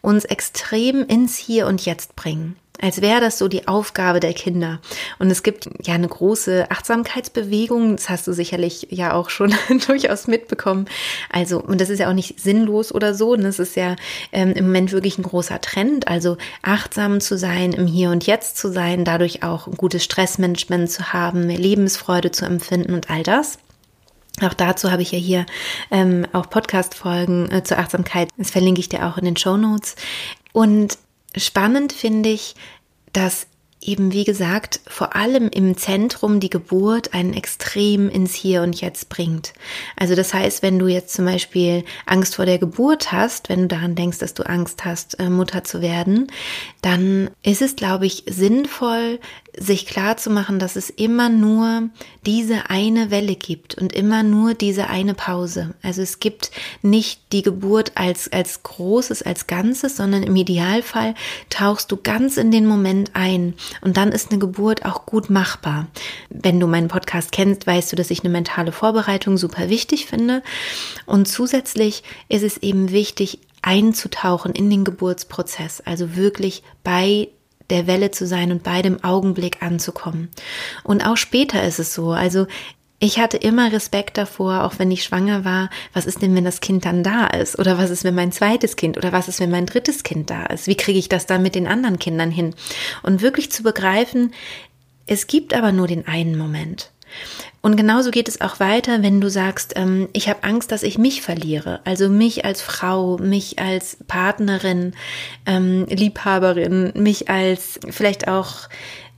uns 0.00 0.24
extrem 0.24 1.04
ins 1.06 1.36
Hier 1.36 1.66
und 1.66 1.84
Jetzt 1.84 2.16
bringen 2.16 2.56
als 2.80 3.00
wäre 3.00 3.20
das 3.20 3.38
so 3.38 3.48
die 3.48 3.68
Aufgabe 3.68 4.20
der 4.20 4.34
Kinder. 4.34 4.80
Und 5.18 5.30
es 5.30 5.42
gibt 5.42 5.68
ja 5.84 5.94
eine 5.94 6.08
große 6.08 6.70
Achtsamkeitsbewegung, 6.70 7.96
das 7.96 8.08
hast 8.08 8.26
du 8.26 8.32
sicherlich 8.32 8.88
ja 8.90 9.14
auch 9.14 9.30
schon 9.30 9.54
durchaus 9.86 10.26
mitbekommen. 10.26 10.86
Also, 11.30 11.60
und 11.60 11.80
das 11.80 11.90
ist 11.90 12.00
ja 12.00 12.08
auch 12.08 12.14
nicht 12.14 12.40
sinnlos 12.40 12.92
oder 12.92 13.14
so, 13.14 13.36
das 13.36 13.58
ist 13.58 13.76
ja 13.76 13.96
ähm, 14.32 14.52
im 14.52 14.66
Moment 14.66 14.92
wirklich 14.92 15.18
ein 15.18 15.22
großer 15.22 15.60
Trend. 15.60 16.08
Also 16.08 16.36
achtsam 16.62 17.20
zu 17.20 17.38
sein, 17.38 17.72
im 17.72 17.86
Hier 17.86 18.10
und 18.10 18.26
Jetzt 18.26 18.56
zu 18.58 18.72
sein, 18.72 19.04
dadurch 19.04 19.42
auch 19.42 19.66
ein 19.66 19.76
gutes 19.76 20.04
Stressmanagement 20.04 20.90
zu 20.90 21.12
haben, 21.12 21.46
mehr 21.46 21.58
Lebensfreude 21.58 22.30
zu 22.30 22.44
empfinden 22.44 22.94
und 22.94 23.10
all 23.10 23.22
das. 23.22 23.58
Auch 24.42 24.52
dazu 24.52 24.90
habe 24.90 25.00
ich 25.00 25.12
ja 25.12 25.18
hier 25.18 25.46
ähm, 25.90 26.26
auch 26.32 26.50
Podcast-Folgen 26.50 27.50
äh, 27.50 27.64
zur 27.64 27.78
Achtsamkeit. 27.78 28.28
Das 28.36 28.50
verlinke 28.50 28.80
ich 28.80 28.90
dir 28.90 29.06
auch 29.06 29.16
in 29.16 29.24
den 29.24 29.36
Show 29.36 29.56
Notes. 29.56 29.96
Und 30.52 30.98
Spannend 31.36 31.92
finde 31.92 32.30
ich, 32.30 32.54
dass 33.12 33.46
eben, 33.80 34.12
wie 34.12 34.24
gesagt, 34.24 34.80
vor 34.86 35.14
allem 35.14 35.48
im 35.48 35.76
Zentrum 35.76 36.40
die 36.40 36.50
Geburt 36.50 37.14
einen 37.14 37.34
extrem 37.34 38.08
ins 38.08 38.34
Hier 38.34 38.62
und 38.62 38.80
Jetzt 38.80 39.08
bringt. 39.08 39.52
Also 39.96 40.14
das 40.14 40.34
heißt, 40.34 40.62
wenn 40.62 40.78
du 40.78 40.86
jetzt 40.86 41.12
zum 41.14 41.24
Beispiel 41.24 41.84
Angst 42.04 42.36
vor 42.36 42.46
der 42.46 42.58
Geburt 42.58 43.12
hast, 43.12 43.48
wenn 43.48 43.62
du 43.62 43.68
daran 43.68 43.94
denkst, 43.94 44.18
dass 44.18 44.34
du 44.34 44.44
Angst 44.44 44.84
hast, 44.84 45.18
äh, 45.20 45.30
Mutter 45.30 45.62
zu 45.62 45.82
werden, 45.82 46.26
dann 46.82 47.30
ist 47.42 47.62
es, 47.62 47.76
glaube 47.76 48.06
ich, 48.06 48.24
sinnvoll, 48.26 49.20
sich 49.58 49.86
klar 49.86 50.16
zu 50.16 50.30
machen, 50.30 50.58
dass 50.58 50.76
es 50.76 50.90
immer 50.90 51.28
nur 51.28 51.88
diese 52.26 52.68
eine 52.68 53.10
Welle 53.10 53.36
gibt 53.36 53.74
und 53.76 53.92
immer 53.94 54.22
nur 54.22 54.54
diese 54.54 54.88
eine 54.88 55.14
Pause. 55.14 55.74
Also 55.82 56.02
es 56.02 56.20
gibt 56.20 56.50
nicht 56.82 57.20
die 57.32 57.42
Geburt 57.42 57.92
als, 57.94 58.30
als 58.30 58.62
Großes, 58.62 59.22
als 59.22 59.46
Ganzes, 59.46 59.96
sondern 59.96 60.22
im 60.22 60.36
Idealfall 60.36 61.14
tauchst 61.48 61.90
du 61.90 61.96
ganz 61.96 62.36
in 62.36 62.50
den 62.50 62.66
Moment 62.66 63.12
ein 63.14 63.54
und 63.80 63.96
dann 63.96 64.12
ist 64.12 64.30
eine 64.30 64.38
Geburt 64.38 64.84
auch 64.84 65.06
gut 65.06 65.30
machbar. 65.30 65.86
Wenn 66.28 66.60
du 66.60 66.66
meinen 66.66 66.88
Podcast 66.88 67.32
kennst, 67.32 67.66
weißt 67.66 67.92
du, 67.92 67.96
dass 67.96 68.10
ich 68.10 68.20
eine 68.20 68.30
mentale 68.30 68.72
Vorbereitung 68.72 69.38
super 69.38 69.70
wichtig 69.70 70.06
finde 70.06 70.42
und 71.06 71.26
zusätzlich 71.26 72.02
ist 72.28 72.42
es 72.42 72.58
eben 72.58 72.90
wichtig, 72.90 73.40
einzutauchen 73.62 74.52
in 74.52 74.70
den 74.70 74.84
Geburtsprozess, 74.84 75.80
also 75.80 76.14
wirklich 76.14 76.62
bei 76.84 77.28
der 77.70 77.86
Welle 77.86 78.10
zu 78.10 78.26
sein 78.26 78.52
und 78.52 78.62
bei 78.62 78.82
dem 78.82 79.02
Augenblick 79.02 79.62
anzukommen. 79.62 80.28
Und 80.84 81.04
auch 81.04 81.16
später 81.16 81.62
ist 81.62 81.78
es 81.78 81.94
so. 81.94 82.12
Also 82.12 82.46
ich 82.98 83.18
hatte 83.18 83.36
immer 83.36 83.72
Respekt 83.72 84.16
davor, 84.16 84.64
auch 84.64 84.78
wenn 84.78 84.90
ich 84.90 85.04
schwanger 85.04 85.44
war, 85.44 85.68
was 85.92 86.06
ist 86.06 86.22
denn, 86.22 86.34
wenn 86.34 86.44
das 86.44 86.60
Kind 86.60 86.86
dann 86.86 87.02
da 87.02 87.26
ist? 87.26 87.58
Oder 87.58 87.76
was 87.76 87.90
ist, 87.90 88.04
wenn 88.04 88.14
mein 88.14 88.32
zweites 88.32 88.76
Kind? 88.76 88.96
Oder 88.96 89.12
was 89.12 89.28
ist, 89.28 89.38
wenn 89.38 89.50
mein 89.50 89.66
drittes 89.66 90.02
Kind 90.02 90.30
da 90.30 90.46
ist? 90.46 90.66
Wie 90.66 90.76
kriege 90.76 90.98
ich 90.98 91.10
das 91.10 91.26
dann 91.26 91.42
mit 91.42 91.54
den 91.54 91.66
anderen 91.66 91.98
Kindern 91.98 92.30
hin? 92.30 92.54
Und 93.02 93.20
wirklich 93.20 93.52
zu 93.52 93.62
begreifen, 93.62 94.32
es 95.06 95.26
gibt 95.26 95.52
aber 95.52 95.72
nur 95.72 95.86
den 95.86 96.06
einen 96.08 96.38
Moment. 96.38 96.90
Und 97.62 97.76
genauso 97.76 98.10
geht 98.10 98.28
es 98.28 98.40
auch 98.40 98.60
weiter, 98.60 99.02
wenn 99.02 99.20
du 99.20 99.28
sagst, 99.28 99.72
ähm, 99.76 100.08
ich 100.12 100.28
habe 100.28 100.44
Angst, 100.44 100.70
dass 100.70 100.82
ich 100.82 100.98
mich 100.98 101.22
verliere. 101.22 101.80
Also 101.84 102.08
mich 102.08 102.44
als 102.44 102.62
Frau, 102.62 103.18
mich 103.18 103.58
als 103.58 103.98
Partnerin, 104.06 104.94
ähm, 105.46 105.86
Liebhaberin, 105.88 106.92
mich 106.94 107.28
als 107.28 107.80
vielleicht 107.90 108.28
auch 108.28 108.68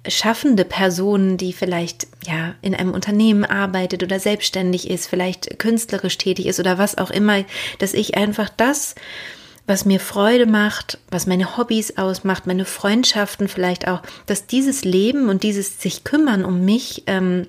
schaffende 0.07 0.65
Person, 0.65 1.37
die 1.37 1.53
vielleicht 1.53 2.07
ja 2.27 2.55
in 2.63 2.75
einem 2.75 2.93
Unternehmen 2.93 3.45
arbeitet 3.45 4.03
oder 4.03 4.19
selbstständig 4.19 4.89
ist, 4.89 5.07
vielleicht 5.07 5.59
künstlerisch 5.59 6.17
tätig 6.17 6.47
ist 6.47 6.61
oder 6.61 6.79
was 6.79 6.97
auch 6.97 7.11
immer, 7.11 7.45
dass 7.79 7.93
ich 7.95 8.17
einfach 8.17 8.49
das 8.49 8.95
was 9.69 9.85
mir 9.85 10.01
Freude 10.01 10.47
macht, 10.47 10.99
was 11.11 11.27
meine 11.27 11.59
Hobbys 11.59 11.99
ausmacht, 11.99 12.47
meine 12.47 12.65
Freundschaften 12.65 13.49
vielleicht 13.49 13.87
auch, 13.87 14.01
dass 14.25 14.47
dieses 14.47 14.83
Leben 14.83 15.29
und 15.29 15.43
dieses 15.43 15.79
sich 15.81 16.05
kümmern 16.05 16.47
um 16.47 16.65
mich 16.65 17.05
ähm, 17.07 17.47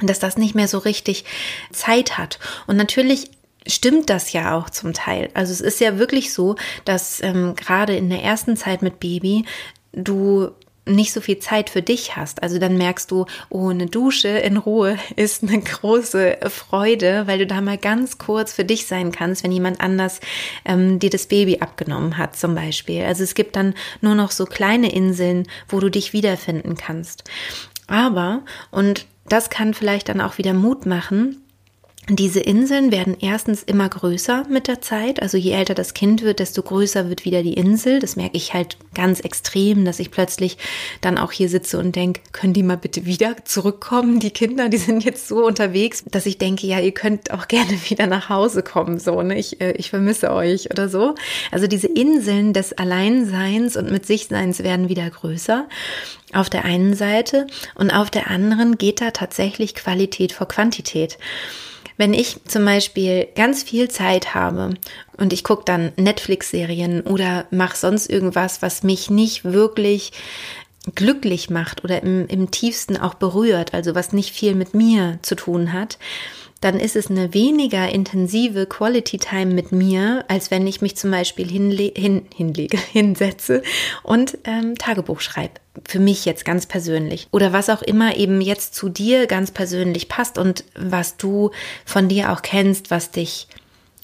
dass 0.00 0.18
das 0.18 0.36
nicht 0.36 0.54
mehr 0.54 0.68
so 0.68 0.78
richtig 0.78 1.24
Zeit 1.70 2.18
hat. 2.18 2.38
Und 2.66 2.76
natürlich 2.76 3.30
stimmt 3.66 4.10
das 4.10 4.32
ja 4.32 4.56
auch 4.56 4.70
zum 4.70 4.92
Teil. 4.92 5.30
Also 5.34 5.52
es 5.52 5.60
ist 5.60 5.80
ja 5.80 5.98
wirklich 5.98 6.32
so, 6.32 6.56
dass 6.84 7.22
ähm, 7.22 7.54
gerade 7.54 7.96
in 7.96 8.10
der 8.10 8.22
ersten 8.22 8.56
Zeit 8.56 8.82
mit 8.82 9.00
Baby 9.00 9.44
du 9.92 10.50
nicht 10.84 11.12
so 11.12 11.20
viel 11.20 11.38
Zeit 11.38 11.70
für 11.70 11.82
dich 11.82 12.16
hast. 12.16 12.42
Also 12.42 12.58
dann 12.58 12.76
merkst 12.76 13.08
du, 13.10 13.26
oh, 13.50 13.68
eine 13.68 13.86
Dusche 13.86 14.28
in 14.28 14.56
Ruhe 14.56 14.98
ist 15.16 15.42
eine 15.42 15.60
große 15.60 16.38
Freude, 16.48 17.26
weil 17.26 17.38
du 17.38 17.46
da 17.46 17.60
mal 17.60 17.78
ganz 17.78 18.18
kurz 18.18 18.52
für 18.52 18.64
dich 18.64 18.86
sein 18.86 19.12
kannst, 19.12 19.44
wenn 19.44 19.52
jemand 19.52 19.80
anders 19.80 20.20
ähm, 20.64 20.98
dir 20.98 21.10
das 21.10 21.26
Baby 21.26 21.58
abgenommen 21.60 22.18
hat, 22.18 22.36
zum 22.36 22.54
Beispiel. 22.54 23.04
Also 23.04 23.22
es 23.22 23.34
gibt 23.34 23.54
dann 23.54 23.74
nur 24.00 24.16
noch 24.16 24.32
so 24.32 24.44
kleine 24.44 24.92
Inseln, 24.92 25.46
wo 25.68 25.78
du 25.78 25.88
dich 25.88 26.12
wiederfinden 26.12 26.76
kannst. 26.76 27.24
Aber, 27.86 28.42
und 28.70 29.06
das 29.28 29.50
kann 29.50 29.74
vielleicht 29.74 30.08
dann 30.08 30.20
auch 30.20 30.38
wieder 30.38 30.54
Mut 30.54 30.86
machen. 30.86 31.41
Diese 32.08 32.40
Inseln 32.40 32.90
werden 32.90 33.16
erstens 33.20 33.62
immer 33.62 33.88
größer 33.88 34.44
mit 34.50 34.66
der 34.66 34.80
Zeit. 34.80 35.22
Also 35.22 35.38
je 35.38 35.52
älter 35.52 35.74
das 35.74 35.94
Kind 35.94 36.22
wird, 36.22 36.40
desto 36.40 36.60
größer 36.60 37.08
wird 37.08 37.24
wieder 37.24 37.44
die 37.44 37.52
Insel. 37.52 38.00
Das 38.00 38.16
merke 38.16 38.36
ich 38.36 38.52
halt 38.54 38.76
ganz 38.92 39.20
extrem, 39.20 39.84
dass 39.84 40.00
ich 40.00 40.10
plötzlich 40.10 40.58
dann 41.00 41.16
auch 41.16 41.30
hier 41.30 41.48
sitze 41.48 41.78
und 41.78 41.94
denke, 41.94 42.20
können 42.32 42.54
die 42.54 42.64
mal 42.64 42.76
bitte 42.76 43.06
wieder 43.06 43.36
zurückkommen? 43.44 44.18
Die 44.18 44.32
Kinder, 44.32 44.68
die 44.68 44.78
sind 44.78 45.04
jetzt 45.04 45.28
so 45.28 45.46
unterwegs, 45.46 46.02
dass 46.10 46.26
ich 46.26 46.38
denke, 46.38 46.66
ja, 46.66 46.80
ihr 46.80 46.90
könnt 46.90 47.30
auch 47.30 47.46
gerne 47.46 47.70
wieder 47.88 48.08
nach 48.08 48.28
Hause 48.28 48.64
kommen. 48.64 48.98
So, 48.98 49.22
ne? 49.22 49.38
ich, 49.38 49.60
äh, 49.60 49.70
ich 49.74 49.90
vermisse 49.90 50.32
euch 50.32 50.72
oder 50.72 50.88
so. 50.88 51.14
Also 51.52 51.68
diese 51.68 51.86
Inseln 51.86 52.52
des 52.52 52.72
Alleinseins 52.72 53.76
und 53.76 53.92
mit 53.92 54.06
Sichseins 54.06 54.64
werden 54.64 54.88
wieder 54.88 55.08
größer 55.08 55.68
auf 56.32 56.50
der 56.50 56.64
einen 56.64 56.94
Seite 56.94 57.46
und 57.76 57.92
auf 57.92 58.10
der 58.10 58.28
anderen 58.28 58.76
geht 58.76 59.00
da 59.00 59.12
tatsächlich 59.12 59.76
Qualität 59.76 60.32
vor 60.32 60.48
Quantität. 60.48 61.18
Wenn 61.96 62.14
ich 62.14 62.42
zum 62.44 62.64
Beispiel 62.64 63.28
ganz 63.34 63.62
viel 63.62 63.88
Zeit 63.88 64.34
habe 64.34 64.74
und 65.16 65.32
ich 65.32 65.44
gucke 65.44 65.64
dann 65.64 65.92
Netflix-Serien 65.96 67.02
oder 67.02 67.46
mache 67.50 67.76
sonst 67.76 68.08
irgendwas, 68.08 68.62
was 68.62 68.82
mich 68.82 69.10
nicht 69.10 69.44
wirklich 69.44 70.12
glücklich 70.94 71.50
macht 71.50 71.84
oder 71.84 72.02
im, 72.02 72.26
im 72.26 72.50
tiefsten 72.50 72.96
auch 72.96 73.14
berührt, 73.14 73.72
also 73.74 73.94
was 73.94 74.12
nicht 74.12 74.34
viel 74.34 74.54
mit 74.54 74.74
mir 74.74 75.18
zu 75.22 75.36
tun 75.36 75.72
hat, 75.72 75.98
dann 76.62 76.78
ist 76.78 76.96
es 76.96 77.10
eine 77.10 77.34
weniger 77.34 77.88
intensive 77.88 78.66
Quality 78.66 79.18
Time 79.18 79.52
mit 79.52 79.72
mir, 79.72 80.24
als 80.28 80.50
wenn 80.50 80.66
ich 80.66 80.80
mich 80.80 80.96
zum 80.96 81.10
Beispiel 81.10 81.50
hinle 81.50 81.92
hin, 81.94 82.26
hinlege, 82.34 82.78
hinsetze 82.92 83.62
und 84.02 84.38
ähm, 84.44 84.78
Tagebuch 84.78 85.20
schreibe. 85.20 85.54
Für 85.86 85.98
mich 85.98 86.24
jetzt 86.24 86.44
ganz 86.44 86.66
persönlich. 86.66 87.26
Oder 87.32 87.52
was 87.52 87.68
auch 87.68 87.82
immer 87.82 88.16
eben 88.16 88.40
jetzt 88.40 88.74
zu 88.74 88.88
dir 88.88 89.26
ganz 89.26 89.50
persönlich 89.50 90.08
passt 90.08 90.38
und 90.38 90.64
was 90.76 91.16
du 91.16 91.50
von 91.84 92.08
dir 92.08 92.32
auch 92.32 92.42
kennst, 92.42 92.90
was 92.90 93.10
dich 93.10 93.48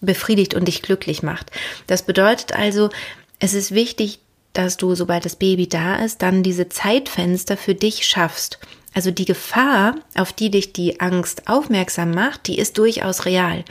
befriedigt 0.01 0.55
und 0.55 0.67
dich 0.67 0.83
glücklich 0.83 1.23
macht. 1.23 1.51
Das 1.87 2.03
bedeutet 2.03 2.55
also, 2.55 2.91
es 3.39 3.55
ist 3.55 3.73
wichtig, 3.73 4.19
dass 4.53 4.77
du, 4.77 4.97
sobald 4.97 5.25
das 5.25 5.37
Baby 5.37 5.69
da 5.69 5.97
ist, 5.97 6.23
dann 6.23 6.43
diese 6.43 6.69
Zeitfenster 6.69 7.57
für 7.57 7.75
dich 7.75 8.05
schaffst. 8.05 8.59
Also 8.99 9.13
die 9.13 9.27
Gefahr, 9.27 9.95
auf 10.17 10.33
die 10.33 10.51
dich 10.51 10.73
die 10.73 10.99
Angst 10.99 11.47
aufmerksam 11.47 12.11
macht, 12.11 12.49
die 12.49 12.59
ist 12.59 12.79
durchaus 12.79 13.27
real. 13.27 13.65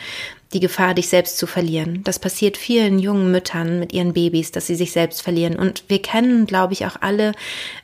Die 0.53 0.61
Gefahr, 0.61 0.93
dich 0.93 1.09
selbst 1.09 1.37
zu 1.37 1.47
verlieren. 1.47 2.01
Das 2.05 2.17
passiert 2.17 2.55
vielen 2.55 2.97
jungen 2.97 3.29
Müttern 3.29 3.77
mit 3.77 3.91
ihren 3.91 4.13
Babys, 4.13 4.53
dass 4.53 4.67
sie 4.67 4.75
sich 4.75 4.93
selbst 4.93 5.21
verlieren. 5.21 5.57
Und 5.57 5.83
wir 5.89 6.01
kennen, 6.01 6.45
glaube 6.45 6.71
ich, 6.71 6.85
auch 6.85 6.95
alle 7.01 7.33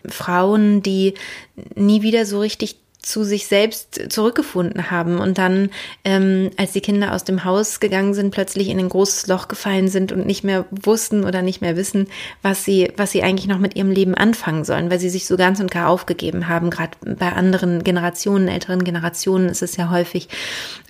Frauen, 0.08 0.82
die 0.84 1.16
nie 1.76 2.02
wieder 2.02 2.26
so 2.26 2.40
richtig 2.40 2.78
zu 3.04 3.26
sich 3.26 3.48
selbst 3.48 4.12
zurückgefunden 4.12 4.90
haben 4.90 5.20
und 5.20 5.38
dann, 5.38 5.70
ähm, 6.06 6.50
als 6.58 6.72
die 6.72 6.82
Kinder 6.82 7.14
aus 7.14 7.26
dem 7.26 7.44
Haus 7.44 7.82
gegangen 7.82 8.14
sind, 8.14 8.32
plötzlich 8.32 8.70
in 8.70 8.80
ein 8.80 8.90
großes 8.90 9.28
Loch 9.28 9.50
gefallen 9.50 9.90
sind 9.90 10.14
und 10.14 10.26
nicht 10.26 10.44
mehr 10.46 10.66
wussten 10.72 11.26
oder 11.26 11.42
nicht 11.42 11.62
mehr 11.62 11.76
wissen, 11.76 12.08
was 12.42 12.64
sie, 12.64 12.92
was 12.96 13.12
sie 13.12 13.22
eigentlich 13.22 13.48
noch 13.48 13.60
mit 13.60 13.76
ihrem 13.76 13.92
Leben 13.92 14.16
anfangen 14.16 14.64
sollen, 14.64 14.90
weil 14.90 15.00
sie 15.00 15.10
sich 15.10 15.28
so 15.28 15.36
ganz 15.36 15.60
und 15.60 15.70
gar 15.70 15.90
aufgegeben 15.90 16.48
haben. 16.48 16.70
Gerade 16.70 16.92
bei 17.02 17.34
anderen 17.34 17.84
Generationen, 17.84 18.48
älteren 18.48 18.86
Generationen 18.86 19.50
ist 19.50 19.62
es 19.62 19.76
ja 19.76 19.90
häufig 19.90 20.30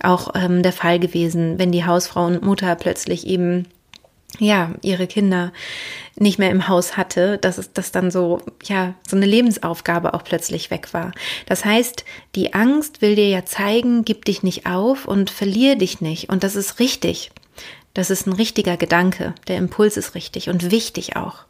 auch 0.00 0.34
ähm, 0.36 0.62
der 0.62 0.72
Fall 0.72 1.00
gewesen, 1.00 1.58
wenn 1.58 1.72
die 1.72 1.84
Hausfrau 1.84 2.26
und 2.26 2.42
Mutter 2.42 2.76
plötzlich 2.76 3.26
eben 3.26 3.66
ja, 4.38 4.72
ihre 4.82 5.06
Kinder 5.06 5.52
nicht 6.16 6.38
mehr 6.38 6.50
im 6.50 6.68
Haus 6.68 6.96
hatte, 6.96 7.38
dass 7.38 7.58
es 7.58 7.72
das 7.72 7.92
dann 7.92 8.10
so, 8.10 8.40
ja, 8.64 8.94
so 9.06 9.16
eine 9.16 9.26
Lebensaufgabe 9.26 10.14
auch 10.14 10.24
plötzlich 10.24 10.70
weg 10.70 10.92
war. 10.92 11.12
Das 11.46 11.64
heißt, 11.64 12.04
die 12.34 12.54
Angst 12.54 13.02
will 13.02 13.16
dir 13.16 13.28
ja 13.28 13.44
zeigen, 13.44 14.04
gib 14.04 14.24
dich 14.24 14.42
nicht 14.42 14.66
auf 14.66 15.06
und 15.06 15.30
verlier 15.30 15.76
dich 15.76 16.00
nicht. 16.00 16.28
Und 16.28 16.44
das 16.44 16.56
ist 16.56 16.78
richtig. 16.78 17.30
Das 17.94 18.10
ist 18.10 18.26
ein 18.26 18.32
richtiger 18.32 18.76
Gedanke. 18.76 19.34
Der 19.46 19.56
Impuls 19.56 19.96
ist 19.96 20.14
richtig 20.14 20.48
und 20.48 20.70
wichtig 20.70 21.16
auch. 21.16 21.44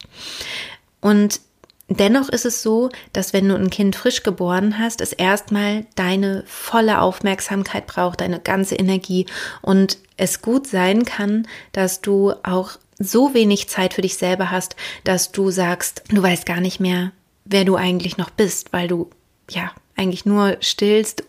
Und 1.00 1.40
Dennoch 1.88 2.30
ist 2.30 2.46
es 2.46 2.62
so, 2.62 2.88
dass 3.12 3.32
wenn 3.32 3.48
du 3.48 3.54
ein 3.54 3.68
Kind 3.68 3.94
frisch 3.94 4.22
geboren 4.22 4.78
hast, 4.78 5.00
es 5.02 5.12
erstmal 5.12 5.84
deine 5.96 6.42
volle 6.46 7.00
Aufmerksamkeit 7.00 7.86
braucht, 7.86 8.22
deine 8.22 8.40
ganze 8.40 8.74
Energie 8.74 9.26
und 9.60 9.98
es 10.16 10.40
gut 10.40 10.66
sein 10.66 11.04
kann, 11.04 11.46
dass 11.72 12.00
du 12.00 12.32
auch 12.42 12.72
so 12.98 13.34
wenig 13.34 13.68
Zeit 13.68 13.92
für 13.92 14.02
dich 14.02 14.16
selber 14.16 14.50
hast, 14.50 14.76
dass 15.02 15.32
du 15.32 15.50
sagst, 15.50 16.04
du 16.08 16.22
weißt 16.22 16.46
gar 16.46 16.60
nicht 16.60 16.80
mehr, 16.80 17.12
wer 17.44 17.64
du 17.64 17.76
eigentlich 17.76 18.16
noch 18.16 18.30
bist, 18.30 18.72
weil 18.72 18.88
du 18.88 19.10
ja 19.50 19.70
eigentlich 19.96 20.24
nur 20.24 20.56
stillst, 20.60 21.24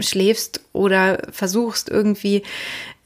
schläfst 0.00 0.60
oder 0.72 1.22
versuchst 1.30 1.88
irgendwie 1.88 2.42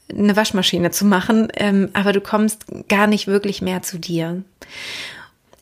eine 0.09 0.35
Waschmaschine 0.35 0.91
zu 0.91 1.05
machen, 1.05 1.49
ähm, 1.55 1.89
aber 1.93 2.13
du 2.13 2.21
kommst 2.21 2.65
gar 2.89 3.07
nicht 3.07 3.27
wirklich 3.27 3.61
mehr 3.61 3.81
zu 3.81 3.97
dir. 3.99 4.43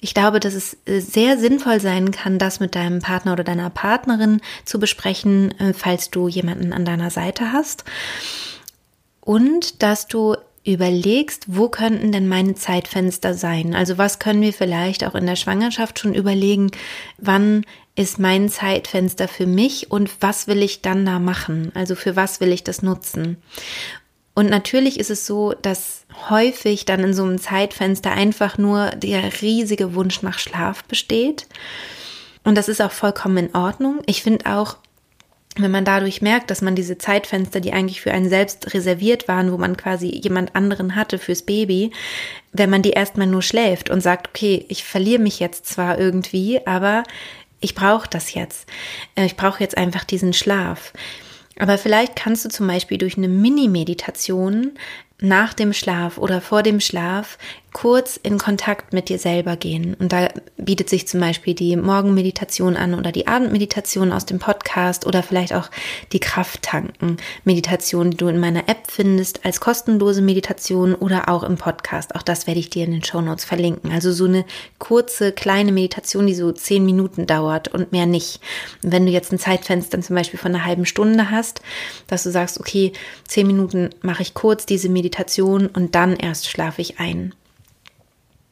Ich 0.03 0.13
glaube, 0.13 0.41
dass 0.41 0.53
es 0.53 0.75
äh, 0.85 0.99
sehr 0.99 1.37
sinnvoll 1.37 1.79
sein 1.79 2.11
kann, 2.11 2.37
das 2.37 2.59
mit 2.59 2.75
deinem 2.75 2.99
Partner 2.99 3.31
oder 3.31 3.45
deiner 3.45 3.69
Partnerin 3.69 4.41
zu 4.65 4.77
besprechen, 4.77 5.57
äh, 5.59 5.73
falls 5.73 6.11
du 6.11 6.27
jemanden 6.27 6.73
an 6.73 6.83
deiner 6.83 7.09
Seite 7.09 7.53
hast. 7.53 7.85
Und 9.21 9.81
dass 9.81 10.07
du 10.07 10.35
überlegst, 10.65 11.45
wo 11.47 11.69
könnten 11.69 12.11
denn 12.11 12.27
meine 12.27 12.55
Zeitfenster 12.55 13.33
sein? 13.33 13.73
Also 13.73 13.97
was 13.97 14.19
können 14.19 14.41
wir 14.41 14.51
vielleicht 14.51 15.05
auch 15.05 15.15
in 15.15 15.25
der 15.25 15.37
Schwangerschaft 15.37 15.99
schon 15.99 16.13
überlegen, 16.13 16.71
wann 17.17 17.65
ist 17.95 18.19
mein 18.19 18.49
Zeitfenster 18.49 19.29
für 19.29 19.45
mich 19.45 19.89
und 19.89 20.09
was 20.19 20.47
will 20.47 20.63
ich 20.63 20.81
dann 20.81 21.05
da 21.05 21.19
machen? 21.19 21.71
Also 21.75 21.95
für 21.95 22.17
was 22.17 22.41
will 22.41 22.51
ich 22.51 22.65
das 22.65 22.81
nutzen? 22.81 23.37
Und 24.35 24.49
natürlich 24.49 24.99
ist 24.99 25.11
es 25.11 25.27
so, 25.27 25.53
dass 25.61 26.05
häufig 26.29 26.85
dann 26.85 27.01
in 27.01 27.13
so 27.13 27.23
einem 27.23 27.39
Zeitfenster 27.39 28.11
einfach 28.11 28.57
nur 28.57 28.91
der 28.91 29.41
riesige 29.41 29.93
Wunsch 29.93 30.21
nach 30.21 30.39
Schlaf 30.39 30.83
besteht. 30.85 31.47
Und 32.43 32.55
das 32.55 32.67
ist 32.67 32.81
auch 32.81 32.91
vollkommen 32.91 33.37
in 33.37 33.55
Ordnung. 33.55 34.01
Ich 34.05 34.23
finde 34.23 34.47
auch, 34.47 34.77
wenn 35.55 35.69
man 35.69 35.85
dadurch 35.85 36.21
merkt, 36.21 36.49
dass 36.49 36.61
man 36.61 36.75
diese 36.75 36.97
Zeitfenster, 36.97 37.59
die 37.59 37.73
eigentlich 37.73 38.01
für 38.01 38.11
einen 38.11 38.27
selbst 38.27 38.73
reserviert 38.73 39.27
waren, 39.27 39.51
wo 39.51 39.57
man 39.57 39.77
quasi 39.77 40.07
jemand 40.07 40.55
anderen 40.55 40.95
hatte 40.95 41.19
fürs 41.19 41.43
Baby, 41.43 41.91
wenn 42.51 42.71
man 42.71 42.81
die 42.81 42.91
erstmal 42.91 43.27
nur 43.27 43.43
schläft 43.43 43.91
und 43.91 44.01
sagt, 44.01 44.29
okay, 44.29 44.65
ich 44.67 44.83
verliere 44.83 45.21
mich 45.21 45.39
jetzt 45.39 45.67
zwar 45.67 45.99
irgendwie, 45.99 46.65
aber 46.65 47.03
ich 47.59 47.75
brauche 47.75 48.09
das 48.09 48.33
jetzt. 48.33 48.67
Äh, 49.15 49.25
ich 49.25 49.35
brauche 49.35 49.61
jetzt 49.61 49.77
einfach 49.77 50.03
diesen 50.03 50.33
Schlaf. 50.33 50.91
Aber 51.59 51.77
vielleicht 51.77 52.15
kannst 52.15 52.45
du 52.45 52.49
zum 52.49 52.67
Beispiel 52.67 52.97
durch 52.97 53.17
eine 53.17 53.27
Mini-Meditation 53.27 54.71
nach 55.19 55.53
dem 55.53 55.73
Schlaf 55.73 56.17
oder 56.17 56.41
vor 56.41 56.63
dem 56.63 56.79
Schlaf 56.79 57.37
kurz 57.73 58.17
in 58.21 58.37
Kontakt 58.37 58.93
mit 58.93 59.09
dir 59.09 59.17
selber 59.17 59.57
gehen. 59.57 59.95
Und 59.95 60.13
da 60.13 60.29
bietet 60.57 60.89
sich 60.89 61.07
zum 61.07 61.19
Beispiel 61.19 61.55
die 61.55 61.75
Morgenmeditation 61.75 62.77
an 62.77 62.93
oder 62.93 63.11
die 63.11 63.27
Abendmeditation 63.27 64.11
aus 64.11 64.25
dem 64.25 64.39
Podcast 64.39 65.05
oder 65.05 65.23
vielleicht 65.23 65.53
auch 65.53 65.69
die 66.11 66.19
Krafttanken-Meditation, 66.19 68.11
die 68.11 68.17
du 68.17 68.27
in 68.27 68.39
meiner 68.39 68.69
App 68.69 68.89
findest 68.89 69.43
als 69.45 69.59
kostenlose 69.59 70.21
Meditation 70.21 70.93
oder 70.95 71.29
auch 71.29 71.43
im 71.43 71.57
Podcast. 71.57 72.15
Auch 72.15 72.21
das 72.21 72.47
werde 72.47 72.59
ich 72.59 72.69
dir 72.69 72.85
in 72.85 72.91
den 72.91 73.03
Show 73.03 73.21
Notes 73.21 73.43
verlinken. 73.43 73.91
Also 73.91 74.11
so 74.11 74.25
eine 74.25 74.45
kurze, 74.77 75.31
kleine 75.31 75.71
Meditation, 75.71 76.27
die 76.27 76.35
so 76.35 76.51
zehn 76.51 76.85
Minuten 76.85 77.25
dauert 77.25 77.73
und 77.73 77.91
mehr 77.91 78.05
nicht. 78.05 78.39
Wenn 78.81 79.05
du 79.05 79.11
jetzt 79.11 79.31
ein 79.31 79.39
Zeitfenster 79.39 79.99
zum 79.99 80.15
Beispiel 80.15 80.39
von 80.39 80.53
einer 80.53 80.65
halben 80.65 80.85
Stunde 80.85 81.31
hast, 81.31 81.61
dass 82.07 82.23
du 82.23 82.29
sagst, 82.29 82.59
okay, 82.59 82.93
zehn 83.27 83.47
Minuten 83.47 83.89
mache 84.01 84.21
ich 84.21 84.35
kurz 84.35 84.65
diese 84.67 84.89
Meditation 84.89 85.67
und 85.67 85.95
dann 85.95 86.15
erst 86.15 86.47
schlafe 86.47 86.81
ich 86.81 86.99
ein. 86.99 87.33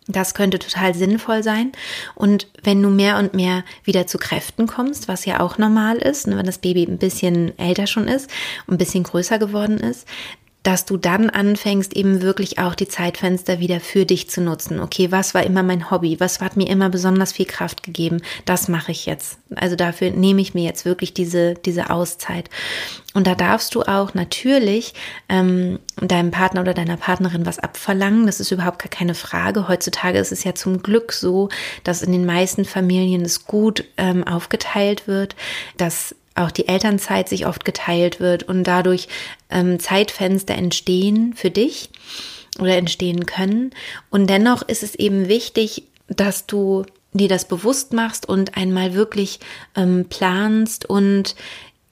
Das 0.08 0.34
könnte 0.34 0.58
total 0.58 0.96
sinnvoll 0.96 1.44
sein. 1.44 1.72
Und 2.16 2.48
wenn 2.64 2.82
du 2.82 2.90
mehr 2.90 3.18
und 3.18 3.36
mehr 3.36 3.64
wieder 3.84 4.08
zu 4.08 4.18
Kräften 4.18 4.66
kommst, 4.66 5.08
was 5.08 5.26
ja 5.26 5.40
auch 5.40 5.60
normal 5.60 5.98
ist, 5.98 6.28
ne, 6.28 6.38
wenn 6.38 6.46
das 6.46 6.58
Baby 6.58 6.84
ein 6.84 6.98
bisschen 6.98 7.58
älter 7.60 7.86
schon 7.86 8.08
ist 8.08 8.30
und 8.66 8.76
ein 8.76 8.78
bisschen 8.80 9.04
größer 9.04 9.38
geworden 9.38 9.78
ist, 9.78 10.08
dass 10.64 10.86
du 10.86 10.98
dann 10.98 11.30
anfängst, 11.30 11.96
eben 11.96 12.22
wirklich 12.22 12.60
auch 12.60 12.76
die 12.76 12.88
Zeitfenster 12.88 13.60
wieder 13.60 13.80
für 13.80 14.06
dich 14.06 14.30
zu 14.30 14.42
nutzen. 14.42 14.80
Okay, 14.80 15.12
was 15.12 15.34
war 15.34 15.44
immer 15.44 15.64
mein 15.64 15.90
Hobby? 15.90 16.20
Was 16.20 16.40
hat 16.40 16.56
mir 16.56 16.70
immer 16.70 16.90
besonders 16.90 17.34
viel 17.34 17.46
Kraft 17.46 17.82
gegeben? 17.82 18.22
Das 18.46 18.68
mache 18.68 18.92
ich 18.92 19.08
jetzt. 19.08 19.40
Also 19.56 19.76
dafür 19.76 20.12
nehme 20.12 20.40
ich 20.42 20.54
mir 20.54 20.64
jetzt 20.64 20.86
wirklich 20.86 21.14
diese, 21.14 21.56
diese 21.56 21.90
Auszeit. 21.90 22.50
Und 23.14 23.26
da 23.26 23.34
darfst 23.34 23.74
du 23.74 23.82
auch 23.82 24.14
natürlich 24.14 24.94
ähm, 25.30 25.80
deinem 26.00 26.32
Partner 26.32 26.62
oder 26.62 26.74
deiner 26.74 26.98
Partnerin 26.98 27.46
was 27.46 27.60
abverlangen. 27.60 28.28
Das 28.28 28.40
ist 28.40 28.52
überhaupt 28.52 28.80
gar 28.80 28.90
keine 28.90 29.16
Frage. 29.16 29.68
Heutzutage 29.68 30.20
ist 30.20 30.32
es 30.32 30.44
ja 30.44 30.54
zum 30.54 30.84
Glück 30.84 31.12
so, 31.12 31.50
dass 31.84 32.04
in 32.04 32.12
den 32.12 32.26
meisten 32.26 32.66
Familien 32.66 33.24
es 33.24 33.46
gut 33.46 33.84
ähm, 33.98 34.26
aufgeteilt 34.26 35.08
wird, 35.08 35.36
dass 35.78 36.16
auch 36.36 36.52
die 36.52 36.68
Elternzeit 36.68 37.30
sich 37.30 37.46
oft 37.46 37.66
geteilt 37.66 38.20
wird 38.20 38.44
und 38.44 38.64
dadurch 38.64 39.08
ähm, 39.50 39.80
Zeitfenster 39.80 40.56
entstehen 40.56 41.34
für 41.36 41.50
dich 41.50 41.90
oder 42.60 42.78
entstehen 42.78 43.26
können. 43.26 43.72
Und 44.10 44.30
dennoch 44.30 44.62
ist 44.62 44.84
es 44.84 44.96
eben 44.96 45.28
wichtig, 45.28 45.84
dass 46.08 46.46
du 46.46 46.86
dir 47.14 47.28
das 47.28 47.48
bewusst 47.48 47.94
machst 47.94 48.28
und 48.28 48.56
einmal 48.58 48.94
wirklich 48.94 49.40
ähm, 49.76 50.06
planst 50.10 50.90
und 50.90 51.36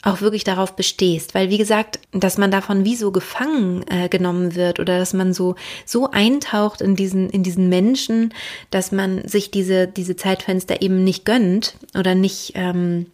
auch 0.02 0.22
wirklich 0.22 0.46
darauf 0.46 0.78
bestehst, 0.78 1.36
weil 1.36 1.50
wie 1.50 1.58
gesagt, 1.58 2.00
dass 2.14 2.38
man 2.38 2.52
davon 2.52 2.86
wie 2.86 2.96
so 2.96 3.12
gefangen 3.12 3.84
äh, 3.90 4.08
genommen 4.08 4.56
wird 4.56 4.80
oder 4.80 4.98
dass 4.98 5.14
man 5.14 5.34
so 5.34 5.56
so 5.86 6.10
eintaucht 6.12 6.80
in 6.80 6.96
diesen 6.96 7.30
in 7.30 7.44
diesen 7.44 7.68
Menschen, 7.68 8.34
dass 8.72 8.94
man 8.94 9.28
sich 9.28 9.52
diese 9.52 9.88
diese 9.88 10.16
Zeitfenster 10.16 10.82
eben 10.82 11.04
nicht 11.04 11.26
gönnt 11.26 11.76
oder 11.98 12.16
nicht 12.16 12.54
ähm, 12.56 13.08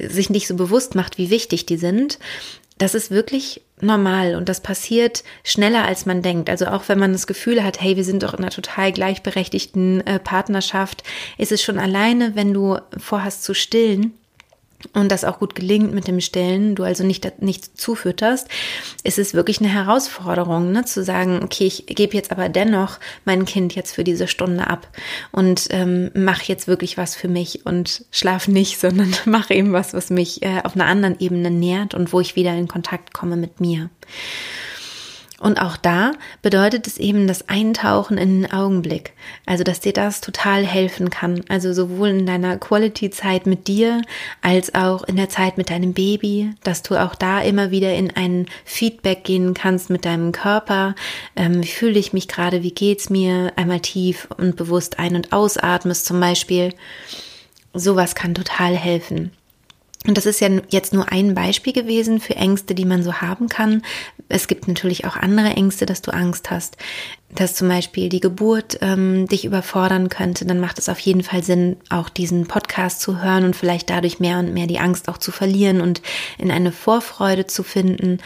sich 0.00 0.30
nicht 0.30 0.48
so 0.48 0.56
bewusst 0.56 0.94
macht, 0.94 1.18
wie 1.18 1.30
wichtig 1.30 1.66
die 1.66 1.76
sind, 1.76 2.18
das 2.78 2.94
ist 2.94 3.10
wirklich 3.10 3.62
normal 3.80 4.34
und 4.34 4.48
das 4.48 4.60
passiert 4.60 5.22
schneller, 5.44 5.84
als 5.84 6.06
man 6.06 6.22
denkt. 6.22 6.50
Also 6.50 6.66
auch 6.66 6.88
wenn 6.88 6.98
man 6.98 7.12
das 7.12 7.26
Gefühl 7.26 7.62
hat, 7.62 7.80
hey, 7.80 7.96
wir 7.96 8.04
sind 8.04 8.22
doch 8.22 8.34
in 8.34 8.40
einer 8.40 8.50
total 8.50 8.92
gleichberechtigten 8.92 10.04
äh, 10.06 10.18
Partnerschaft, 10.18 11.04
ist 11.38 11.52
es 11.52 11.62
schon 11.62 11.78
alleine, 11.78 12.34
wenn 12.34 12.52
du 12.52 12.78
vorhast 12.96 13.44
zu 13.44 13.54
stillen, 13.54 14.14
und 14.92 15.10
das 15.10 15.24
auch 15.24 15.38
gut 15.38 15.54
gelingt 15.54 15.94
mit 15.94 16.06
dem 16.06 16.20
Stillen, 16.20 16.74
du 16.74 16.82
also 16.82 17.04
nicht, 17.04 17.42
nicht 17.42 17.80
zufütterst, 17.80 18.48
ist 19.02 19.18
es 19.18 19.34
wirklich 19.34 19.60
eine 19.60 19.68
Herausforderung, 19.68 20.72
ne, 20.72 20.84
zu 20.84 21.02
sagen, 21.02 21.40
okay, 21.42 21.66
ich 21.66 21.86
gebe 21.86 22.14
jetzt 22.14 22.30
aber 22.30 22.48
dennoch 22.48 22.98
mein 23.24 23.44
Kind 23.44 23.74
jetzt 23.74 23.94
für 23.94 24.04
diese 24.04 24.28
Stunde 24.28 24.66
ab 24.66 24.88
und 25.32 25.68
ähm, 25.70 26.10
mache 26.14 26.44
jetzt 26.46 26.68
wirklich 26.68 26.96
was 26.96 27.16
für 27.16 27.28
mich 27.28 27.64
und 27.64 28.04
schlaf 28.10 28.48
nicht, 28.48 28.78
sondern 28.84 29.14
mache 29.24 29.54
eben 29.54 29.72
was, 29.72 29.94
was 29.94 30.10
mich 30.10 30.42
äh, 30.42 30.60
auf 30.64 30.74
einer 30.74 30.86
anderen 30.86 31.18
Ebene 31.18 31.50
nährt 31.50 31.94
und 31.94 32.12
wo 32.12 32.20
ich 32.20 32.36
wieder 32.36 32.54
in 32.54 32.68
Kontakt 32.68 33.14
komme 33.14 33.36
mit 33.36 33.60
mir. 33.60 33.90
Und 35.40 35.60
auch 35.60 35.76
da 35.76 36.12
bedeutet 36.42 36.86
es 36.86 36.96
eben 36.96 37.26
das 37.26 37.48
Eintauchen 37.48 38.18
in 38.18 38.42
den 38.42 38.52
Augenblick. 38.52 39.12
Also, 39.46 39.64
dass 39.64 39.80
dir 39.80 39.92
das 39.92 40.20
total 40.20 40.64
helfen 40.64 41.10
kann. 41.10 41.44
Also 41.48 41.72
sowohl 41.72 42.10
in 42.10 42.26
deiner 42.26 42.56
Quality-Zeit 42.56 43.46
mit 43.46 43.66
dir 43.66 44.02
als 44.42 44.74
auch 44.74 45.02
in 45.04 45.16
der 45.16 45.28
Zeit 45.28 45.58
mit 45.58 45.70
deinem 45.70 45.92
Baby, 45.92 46.50
dass 46.62 46.82
du 46.82 46.96
auch 46.96 47.14
da 47.14 47.40
immer 47.40 47.70
wieder 47.70 47.92
in 47.94 48.14
ein 48.14 48.46
Feedback 48.64 49.24
gehen 49.24 49.54
kannst 49.54 49.90
mit 49.90 50.04
deinem 50.04 50.32
Körper. 50.32 50.94
Ähm, 51.34 51.62
wie 51.62 51.68
fühle 51.68 51.98
ich 51.98 52.12
mich 52.12 52.28
gerade? 52.28 52.62
Wie 52.62 52.72
geht's 52.72 53.10
mir? 53.10 53.52
Einmal 53.56 53.80
tief 53.80 54.28
und 54.36 54.56
bewusst 54.56 54.98
ein- 54.98 55.16
und 55.16 55.32
ausatmest 55.32 56.06
zum 56.06 56.20
Beispiel. 56.20 56.72
Sowas 57.72 58.14
kann 58.14 58.34
total 58.34 58.76
helfen. 58.76 59.32
Und 60.06 60.18
das 60.18 60.26
ist 60.26 60.40
ja 60.40 60.48
jetzt 60.68 60.92
nur 60.92 61.10
ein 61.10 61.34
Beispiel 61.34 61.72
gewesen 61.72 62.20
für 62.20 62.36
Ängste, 62.36 62.74
die 62.74 62.84
man 62.84 63.02
so 63.02 63.14
haben 63.14 63.48
kann. 63.48 63.82
Es 64.28 64.48
gibt 64.48 64.68
natürlich 64.68 65.06
auch 65.06 65.16
andere 65.16 65.48
Ängste, 65.48 65.86
dass 65.86 66.02
du 66.02 66.12
Angst 66.12 66.50
hast, 66.50 66.76
dass 67.34 67.54
zum 67.54 67.68
Beispiel 67.68 68.10
die 68.10 68.20
Geburt 68.20 68.78
ähm, 68.82 69.26
dich 69.28 69.46
überfordern 69.46 70.10
könnte. 70.10 70.44
Dann 70.44 70.60
macht 70.60 70.78
es 70.78 70.90
auf 70.90 70.98
jeden 70.98 71.22
Fall 71.22 71.42
Sinn, 71.42 71.76
auch 71.88 72.10
diesen 72.10 72.46
Podcast 72.46 73.00
zu 73.00 73.22
hören 73.22 73.44
und 73.44 73.56
vielleicht 73.56 73.88
dadurch 73.88 74.20
mehr 74.20 74.38
und 74.38 74.52
mehr 74.52 74.66
die 74.66 74.78
Angst 74.78 75.08
auch 75.08 75.16
zu 75.16 75.32
verlieren 75.32 75.80
und 75.80 76.02
in 76.36 76.50
eine 76.50 76.70
Vorfreude 76.70 77.46
zu 77.46 77.62
finden. 77.62 78.18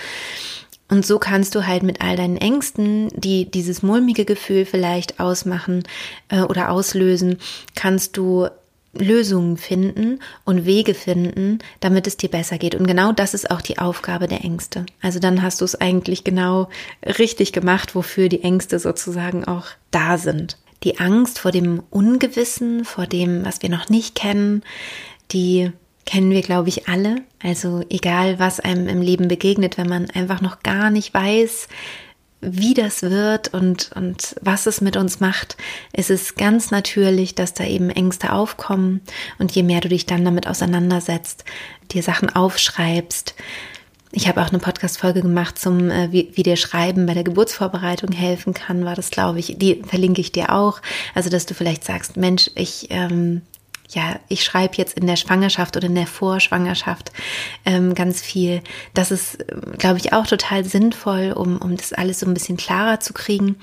Und 0.90 1.06
so 1.06 1.18
kannst 1.18 1.54
du 1.54 1.66
halt 1.66 1.84
mit 1.84 2.00
all 2.00 2.16
deinen 2.16 2.38
Ängsten, 2.38 3.08
die 3.14 3.48
dieses 3.48 3.82
mulmige 3.82 4.24
Gefühl 4.24 4.64
vielleicht 4.64 5.20
ausmachen 5.20 5.84
äh, 6.28 6.40
oder 6.40 6.70
auslösen, 6.70 7.38
kannst 7.76 8.16
du 8.16 8.48
Lösungen 8.92 9.56
finden 9.56 10.20
und 10.44 10.64
Wege 10.64 10.94
finden, 10.94 11.58
damit 11.80 12.06
es 12.06 12.16
dir 12.16 12.30
besser 12.30 12.58
geht. 12.58 12.74
Und 12.74 12.86
genau 12.86 13.12
das 13.12 13.34
ist 13.34 13.50
auch 13.50 13.60
die 13.60 13.78
Aufgabe 13.78 14.28
der 14.28 14.44
Ängste. 14.44 14.86
Also 15.02 15.18
dann 15.18 15.42
hast 15.42 15.60
du 15.60 15.64
es 15.64 15.80
eigentlich 15.80 16.24
genau 16.24 16.68
richtig 17.04 17.52
gemacht, 17.52 17.94
wofür 17.94 18.28
die 18.28 18.42
Ängste 18.42 18.78
sozusagen 18.78 19.44
auch 19.44 19.66
da 19.90 20.18
sind. 20.18 20.58
Die 20.84 20.98
Angst 21.00 21.38
vor 21.38 21.50
dem 21.50 21.82
Ungewissen, 21.90 22.84
vor 22.84 23.06
dem, 23.06 23.44
was 23.44 23.62
wir 23.62 23.68
noch 23.68 23.88
nicht 23.88 24.14
kennen, 24.14 24.62
die 25.32 25.72
kennen 26.06 26.30
wir, 26.30 26.42
glaube 26.42 26.70
ich, 26.70 26.88
alle. 26.88 27.16
Also 27.42 27.84
egal, 27.90 28.38
was 28.38 28.60
einem 28.60 28.88
im 28.88 29.02
Leben 29.02 29.28
begegnet, 29.28 29.76
wenn 29.76 29.88
man 29.88 30.08
einfach 30.10 30.40
noch 30.40 30.62
gar 30.62 30.90
nicht 30.90 31.12
weiß, 31.12 31.68
wie 32.40 32.74
das 32.74 33.02
wird 33.02 33.52
und, 33.52 33.90
und 33.94 34.36
was 34.40 34.66
es 34.66 34.80
mit 34.80 34.96
uns 34.96 35.18
macht, 35.18 35.56
ist 35.92 36.10
es 36.10 36.36
ganz 36.36 36.70
natürlich, 36.70 37.34
dass 37.34 37.54
da 37.54 37.64
eben 37.64 37.90
Ängste 37.90 38.32
aufkommen. 38.32 39.00
Und 39.38 39.52
je 39.52 39.62
mehr 39.62 39.80
du 39.80 39.88
dich 39.88 40.06
dann 40.06 40.24
damit 40.24 40.46
auseinandersetzt, 40.46 41.44
dir 41.90 42.02
Sachen 42.02 42.30
aufschreibst, 42.30 43.34
ich 44.12 44.26
habe 44.26 44.40
auch 44.40 44.48
eine 44.48 44.58
Podcast-Folge 44.58 45.20
gemacht 45.20 45.58
zum, 45.58 45.90
äh, 45.90 46.10
wie, 46.12 46.30
wie 46.34 46.42
dir 46.42 46.56
Schreiben 46.56 47.04
bei 47.06 47.14
der 47.14 47.24
Geburtsvorbereitung 47.24 48.12
helfen 48.12 48.54
kann, 48.54 48.84
war 48.84 48.94
das, 48.94 49.10
glaube 49.10 49.38
ich. 49.38 49.56
Die 49.58 49.82
verlinke 49.86 50.20
ich 50.20 50.32
dir 50.32 50.54
auch. 50.54 50.80
Also, 51.14 51.28
dass 51.28 51.44
du 51.44 51.52
vielleicht 51.52 51.84
sagst, 51.84 52.16
Mensch, 52.16 52.50
ich 52.54 52.86
ähm, 52.88 53.42
ja, 53.90 54.20
ich 54.28 54.44
schreibe 54.44 54.76
jetzt 54.76 54.98
in 54.98 55.06
der 55.06 55.16
Schwangerschaft 55.16 55.76
oder 55.76 55.86
in 55.86 55.94
der 55.94 56.06
Vorschwangerschaft 56.06 57.12
ähm, 57.64 57.94
ganz 57.94 58.20
viel. 58.20 58.62
Das 58.94 59.10
ist, 59.10 59.38
glaube 59.78 59.98
ich, 59.98 60.12
auch 60.12 60.26
total 60.26 60.64
sinnvoll, 60.64 61.32
um, 61.32 61.58
um 61.58 61.76
das 61.76 61.92
alles 61.92 62.20
so 62.20 62.26
ein 62.26 62.34
bisschen 62.34 62.56
klarer 62.56 63.00
zu 63.00 63.12
kriegen. 63.12 63.56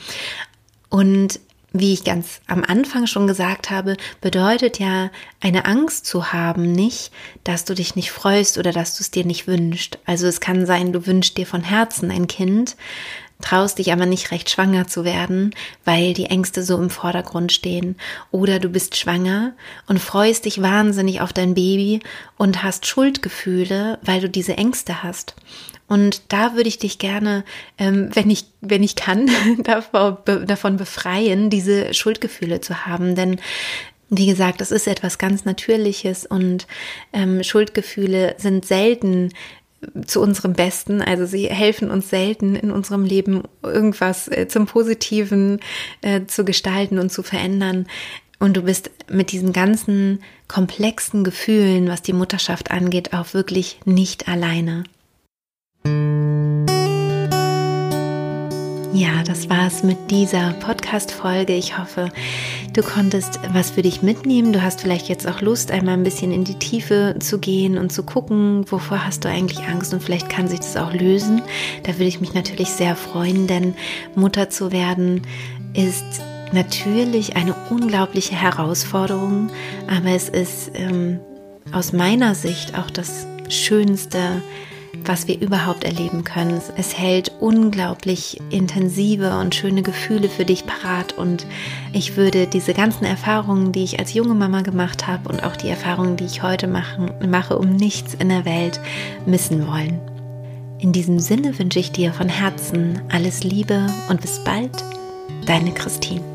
Und 0.89 1.39
wie 1.79 1.93
ich 1.93 2.03
ganz 2.03 2.39
am 2.47 2.63
Anfang 2.63 3.05
schon 3.05 3.27
gesagt 3.27 3.69
habe, 3.69 3.97
bedeutet 4.21 4.79
ja 4.79 5.11
eine 5.41 5.65
Angst 5.65 6.05
zu 6.05 6.31
haben 6.31 6.71
nicht, 6.71 7.11
dass 7.43 7.65
du 7.65 7.75
dich 7.75 7.95
nicht 7.95 8.11
freust 8.11 8.57
oder 8.57 8.71
dass 8.71 8.95
du 8.95 9.01
es 9.01 9.11
dir 9.11 9.25
nicht 9.25 9.45
wünschst. 9.47 9.99
Also 10.05 10.27
es 10.27 10.39
kann 10.39 10.65
sein, 10.65 10.93
du 10.93 11.05
wünschst 11.05 11.37
dir 11.37 11.45
von 11.45 11.63
Herzen 11.63 12.11
ein 12.11 12.27
Kind, 12.27 12.77
traust 13.41 13.77
dich 13.77 13.91
aber 13.91 14.05
nicht 14.05 14.31
recht 14.31 14.49
schwanger 14.49 14.87
zu 14.87 15.03
werden, 15.03 15.53
weil 15.83 16.13
die 16.13 16.25
Ängste 16.25 16.63
so 16.63 16.77
im 16.77 16.89
Vordergrund 16.89 17.51
stehen. 17.51 17.95
Oder 18.31 18.59
du 18.59 18.69
bist 18.69 18.95
schwanger 18.97 19.53
und 19.87 19.99
freust 19.99 20.45
dich 20.45 20.61
wahnsinnig 20.61 21.21
auf 21.21 21.33
dein 21.33 21.53
Baby 21.53 21.99
und 22.37 22.63
hast 22.63 22.85
Schuldgefühle, 22.85 23.99
weil 24.03 24.21
du 24.21 24.29
diese 24.29 24.57
Ängste 24.57 25.03
hast. 25.03 25.35
Und 25.87 26.33
da 26.33 26.55
würde 26.55 26.69
ich 26.69 26.79
dich 26.79 26.97
gerne, 26.97 27.43
ähm, 27.77 28.09
wenn 28.13 28.29
ich, 28.29 28.45
wenn 28.61 28.81
ich 28.81 28.95
kann, 28.95 29.29
davon 29.63 30.77
befreien, 30.77 31.49
diese 31.49 31.93
Schuldgefühle 31.93 32.61
zu 32.61 32.85
haben. 32.85 33.15
Denn 33.15 33.39
wie 34.09 34.27
gesagt, 34.27 34.61
das 34.61 34.71
ist 34.71 34.87
etwas 34.87 35.17
ganz 35.17 35.45
Natürliches 35.45 36.25
und 36.25 36.67
ähm, 37.11 37.43
Schuldgefühle 37.43 38.35
sind 38.37 38.65
selten 38.65 39.31
zu 40.05 40.21
unserem 40.21 40.53
Besten. 40.53 41.01
Also 41.01 41.25
sie 41.25 41.47
helfen 41.47 41.91
uns 41.91 42.09
selten 42.09 42.55
in 42.55 42.71
unserem 42.71 43.05
Leben 43.05 43.43
irgendwas 43.63 44.27
äh, 44.27 44.47
zum 44.47 44.65
Positiven 44.65 45.59
äh, 46.01 46.25
zu 46.25 46.45
gestalten 46.45 46.99
und 46.99 47.11
zu 47.11 47.23
verändern. 47.23 47.87
Und 48.39 48.57
du 48.57 48.63
bist 48.63 48.91
mit 49.09 49.31
diesen 49.31 49.53
ganzen 49.53 50.21
komplexen 50.47 51.23
Gefühlen, 51.23 51.87
was 51.87 52.01
die 52.01 52.13
Mutterschaft 52.13 52.71
angeht, 52.71 53.13
auch 53.13 53.33
wirklich 53.33 53.79
nicht 53.85 54.27
alleine. 54.27 54.83
Ja, 58.93 59.23
das 59.25 59.49
war's 59.49 59.83
mit 59.83 60.09
dieser 60.09 60.53
Podcast-Folge. 60.53 61.53
Ich 61.53 61.77
hoffe, 61.77 62.11
du 62.75 62.83
konntest 62.83 63.39
was 63.53 63.71
für 63.71 63.81
dich 63.81 64.01
mitnehmen. 64.01 64.51
Du 64.51 64.61
hast 64.61 64.81
vielleicht 64.81 65.07
jetzt 65.07 65.27
auch 65.27 65.41
Lust, 65.41 65.71
einmal 65.71 65.93
ein 65.93 66.03
bisschen 66.03 66.31
in 66.31 66.43
die 66.43 66.59
Tiefe 66.59 67.15
zu 67.19 67.39
gehen 67.39 67.77
und 67.77 67.91
zu 67.91 68.03
gucken, 68.03 68.69
wovor 68.69 69.05
hast 69.05 69.23
du 69.23 69.29
eigentlich 69.29 69.65
Angst 69.67 69.93
und 69.93 70.03
vielleicht 70.03 70.29
kann 70.29 70.49
sich 70.49 70.59
das 70.59 70.75
auch 70.75 70.93
lösen. 70.93 71.41
Da 71.83 71.93
würde 71.93 72.05
ich 72.05 72.19
mich 72.19 72.33
natürlich 72.33 72.69
sehr 72.69 72.95
freuen, 72.95 73.47
denn 73.47 73.75
Mutter 74.15 74.49
zu 74.49 74.71
werden 74.73 75.21
ist 75.73 76.03
natürlich 76.51 77.35
eine 77.37 77.55
unglaubliche 77.69 78.35
Herausforderung, 78.35 79.49
aber 79.87 80.09
es 80.09 80.27
ist 80.27 80.71
ähm, 80.73 81.19
aus 81.71 81.93
meiner 81.93 82.35
Sicht 82.35 82.77
auch 82.77 82.89
das 82.89 83.25
Schönste, 83.49 84.41
was 85.03 85.27
wir 85.27 85.39
überhaupt 85.39 85.83
erleben 85.83 86.23
können. 86.23 86.61
Es 86.77 86.97
hält 86.97 87.31
unglaublich 87.39 88.39
intensive 88.49 89.37
und 89.37 89.55
schöne 89.55 89.81
Gefühle 89.81 90.29
für 90.29 90.45
dich 90.45 90.65
parat 90.65 91.17
und 91.17 91.45
ich 91.93 92.17
würde 92.17 92.47
diese 92.47 92.73
ganzen 92.73 93.05
Erfahrungen, 93.05 93.71
die 93.71 93.83
ich 93.83 93.99
als 93.99 94.13
junge 94.13 94.33
Mama 94.33 94.61
gemacht 94.61 95.07
habe 95.07 95.29
und 95.29 95.43
auch 95.43 95.55
die 95.55 95.69
Erfahrungen, 95.69 96.17
die 96.17 96.25
ich 96.25 96.43
heute 96.43 96.67
machen, 96.67 97.11
mache, 97.29 97.57
um 97.57 97.75
nichts 97.75 98.13
in 98.13 98.29
der 98.29 98.45
Welt 98.45 98.79
missen 99.25 99.67
wollen. 99.67 99.99
In 100.79 100.91
diesem 100.91 101.19
Sinne 101.19 101.57
wünsche 101.57 101.79
ich 101.79 101.91
dir 101.91 102.13
von 102.13 102.29
Herzen 102.29 103.01
alles 103.09 103.43
Liebe 103.43 103.87
und 104.09 104.21
bis 104.21 104.43
bald, 104.43 104.71
deine 105.45 105.71
Christine. 105.71 106.34